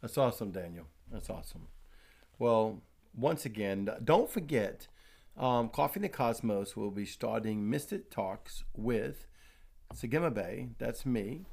That's 0.00 0.16
awesome, 0.16 0.52
Daniel. 0.52 0.84
That's 1.10 1.28
awesome. 1.30 1.68
Well, 2.38 2.82
once 3.16 3.44
again, 3.44 3.88
don't 4.04 4.30
forget, 4.30 4.86
um, 5.36 5.70
Coffee 5.70 5.98
in 5.98 6.02
the 6.02 6.08
Cosmos 6.08 6.76
will 6.76 6.90
be 6.90 7.04
starting 7.06 7.68
Mystic 7.68 8.10
Talks 8.10 8.64
with 8.76 9.26
Sagima 9.94 10.32
Bay. 10.32 10.68
That's 10.78 11.04
me. 11.04 11.46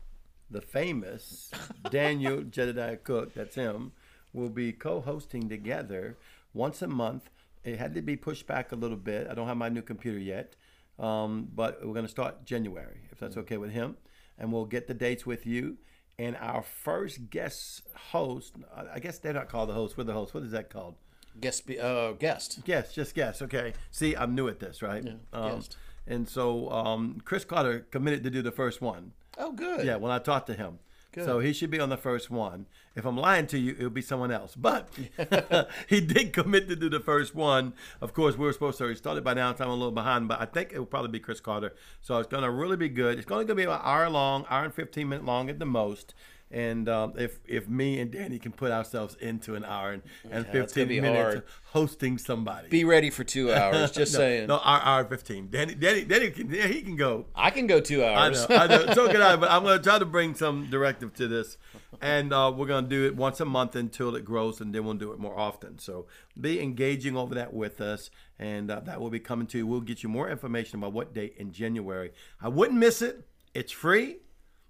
The 0.52 0.62
famous 0.62 1.50
Daniel 1.90 2.44
Jedediah 2.44 2.98
Cook. 2.98 3.34
That's 3.34 3.56
him. 3.56 3.94
Will 4.34 4.50
be 4.50 4.74
co-hosting 4.74 5.50
together 5.50 6.18
once 6.54 6.82
a 6.82 6.88
month. 6.88 7.30
It 7.64 7.80
had 7.80 7.96
to 7.96 8.02
be 8.02 8.16
pushed 8.16 8.46
back 8.46 8.72
a 8.72 8.76
little 8.76 8.98
bit. 8.98 9.28
I 9.30 9.34
don't 9.34 9.48
have 9.48 9.58
my 9.58 9.70
new 9.70 9.82
computer 9.82 10.20
yet, 10.20 10.56
um, 11.00 11.48
but 11.56 11.80
we're 11.84 11.94
going 11.94 12.06
to 12.06 12.12
start 12.12 12.46
January 12.46 13.00
if 13.12 13.20
that's 13.20 13.38
okay 13.38 13.58
with 13.58 13.72
him, 13.72 13.98
and 14.38 14.52
we'll 14.52 14.66
get 14.66 14.88
the 14.88 14.94
dates 14.94 15.26
with 15.26 15.46
you. 15.46 15.78
And 16.18 16.38
our 16.38 16.62
first 16.64 17.30
guest 17.30 17.82
host, 18.12 18.56
I 18.94 19.00
guess 19.00 19.20
they're 19.20 19.34
not 19.34 19.50
called 19.50 19.70
the 19.70 19.74
host. 19.74 19.98
We're 19.98 20.06
the 20.06 20.14
host. 20.14 20.34
What 20.34 20.44
is 20.44 20.52
that 20.52 20.70
called? 20.70 20.96
Guest, 21.42 21.66
be- 21.68 21.80
uh, 21.80 22.14
guest. 22.14 22.64
Guest, 22.64 22.96
just 22.96 23.14
guest. 23.14 23.42
Okay. 23.42 23.74
See, 23.92 24.16
I'm 24.16 24.34
new 24.36 24.48
at 24.48 24.60
this, 24.60 24.82
right? 24.82 25.04
Yeah, 25.04 25.14
Um, 25.34 25.56
guest. 25.56 25.76
and 26.08 26.30
so 26.30 26.70
um, 26.72 27.22
Chris 27.26 27.44
Carter 27.44 27.82
committed 27.92 28.24
to 28.24 28.30
do 28.30 28.42
the 28.42 28.52
first 28.54 28.82
one. 28.82 29.12
Oh, 29.38 29.52
good. 29.52 29.86
Yeah, 29.86 29.98
when 29.98 30.14
I 30.14 30.20
talked 30.20 30.48
to 30.48 30.54
him. 30.54 30.80
Good. 31.16 31.24
So 31.24 31.40
he 31.40 31.54
should 31.54 31.72
be 31.72 31.80
on 31.80 31.88
the 31.88 31.96
first 31.96 32.30
one. 32.30 32.66
If 32.94 33.06
I'm 33.06 33.16
lying 33.16 33.48
to 33.48 33.58
you, 33.58 33.72
it'll 33.72 33.90
be 33.90 34.02
someone 34.02 34.32
else. 34.32 34.54
But 34.54 34.90
he 35.88 36.02
did 36.02 36.34
commit 36.34 36.68
to 36.68 36.76
do 36.76 36.90
the 36.90 37.00
first 37.00 37.34
one. 37.34 37.72
Of 38.02 38.14
course, 38.14 38.38
we 38.38 38.46
were 38.46 38.52
supposed 38.52 38.78
to 38.80 38.88
have 38.90 38.98
started 38.98 39.24
by 39.24 39.34
now, 39.34 39.56
so 39.56 39.64
I'm 39.64 39.70
a 39.70 39.74
little 39.74 39.92
behind, 39.92 40.28
but 40.28 40.42
I 40.42 40.46
think 40.46 40.74
it 40.74 40.78
will 40.78 40.86
probably 40.86 41.12
be 41.12 41.22
Chris 41.22 41.40
Carter. 41.40 41.74
So 42.02 42.18
it's 42.18 42.28
going 42.28 42.44
to 42.44 42.52
really 42.52 42.76
be 42.76 42.90
good. 42.90 43.18
It's 43.18 43.26
going 43.26 43.48
to 43.48 43.56
be 43.56 43.64
about 43.64 43.80
an 43.80 43.86
hour 43.86 44.10
long, 44.10 44.46
hour 44.50 44.66
and 44.66 44.74
15 44.74 45.08
minute 45.08 45.26
long 45.26 45.50
at 45.50 45.58
the 45.58 45.66
most. 45.66 46.14
And 46.52 46.88
um, 46.88 47.14
if 47.18 47.40
if 47.46 47.68
me 47.68 48.00
and 48.00 48.12
Danny 48.12 48.38
can 48.38 48.52
put 48.52 48.72
ourselves 48.72 49.16
into 49.16 49.56
an 49.56 49.66
hour 49.66 49.94
and, 49.94 50.04
and 50.30 50.46
15 50.46 50.88
be 50.88 51.02
minutes 51.02 51.22
hard. 51.22 51.44
hosting 51.72 52.18
somebody. 52.18 52.70
Be 52.70 52.84
ready 52.84 53.10
for 53.10 53.24
two 53.24 53.52
hours. 53.54 53.92
Just 53.92 54.14
no, 54.14 54.20
saying. 54.20 54.48
No, 54.48 54.62
hour, 54.64 54.82
hour 54.84 55.06
15. 55.06 55.50
Danny, 55.50 55.74
Danny, 55.74 56.06
Danny 56.06 56.30
can, 56.30 56.50
yeah, 56.52 56.68
he 56.68 56.82
can 56.82 56.96
go. 56.96 57.26
I 57.36 57.50
can 57.50 57.66
go 57.66 57.80
two 57.80 58.04
I 58.04 58.14
hours. 58.14 58.48
know, 58.48 58.56
I 58.56 58.68
know. 58.68 58.94
So 58.94 59.08
can 59.08 59.22
I, 59.22 59.36
but 59.38 59.50
I'm 59.50 59.64
going 59.64 59.78
to 59.78 59.84
try 59.84 59.98
to 59.98 60.06
bring 60.06 60.36
some 60.36 60.70
directive 60.70 61.14
to 61.16 61.28
this. 61.28 61.58
And 62.02 62.32
uh, 62.32 62.54
we're 62.56 62.68
going 62.68 62.84
to 62.84 62.90
do 62.90 63.06
it 63.06 63.16
once 63.16 63.40
a 63.40 63.46
month 63.46 63.76
until 63.76 64.16
it 64.16 64.26
grows, 64.26 64.62
and 64.62 64.76
then 64.76 64.86
we'll 64.86 64.96
do 64.96 65.14
it 65.14 65.20
more 65.20 65.38
often. 65.38 65.80
So 65.80 66.08
be 66.40 66.62
engaging 66.62 67.16
over 67.18 67.34
that 67.36 67.54
with 67.54 67.82
us, 67.82 68.10
and 68.38 68.70
uh, 68.70 68.82
that 68.82 69.00
will 69.00 69.10
be 69.10 69.20
coming 69.20 69.48
to 69.48 69.58
you. 69.58 69.66
We'll 69.68 69.82
get 69.82 70.04
you 70.04 70.10
more 70.10 70.30
information 70.30 70.80
about 70.80 70.94
what 70.94 71.14
date 71.14 71.36
in 71.38 71.52
January. 71.52 72.12
I 72.42 72.50
wouldn't 72.50 72.78
miss 72.78 73.02
it. 73.02 73.26
It's 73.54 73.72
free, 73.72 74.18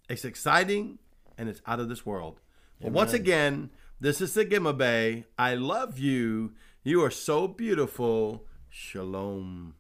it's 0.08 0.24
exciting, 0.24 1.00
and 1.38 1.50
it's 1.50 1.62
out 1.66 1.80
of 1.80 1.90
this 1.90 2.06
world. 2.06 2.40
Well, 2.80 2.92
once 2.92 3.14
again, 3.14 3.70
this 4.00 4.22
is 4.22 4.36
Sagima 4.36 4.78
Bay. 4.78 5.26
I 5.38 5.56
love 5.56 5.98
you. 5.98 6.54
You 6.84 7.04
are 7.04 7.12
so 7.12 7.48
beautiful. 7.48 8.46
Shalom. 8.70 9.76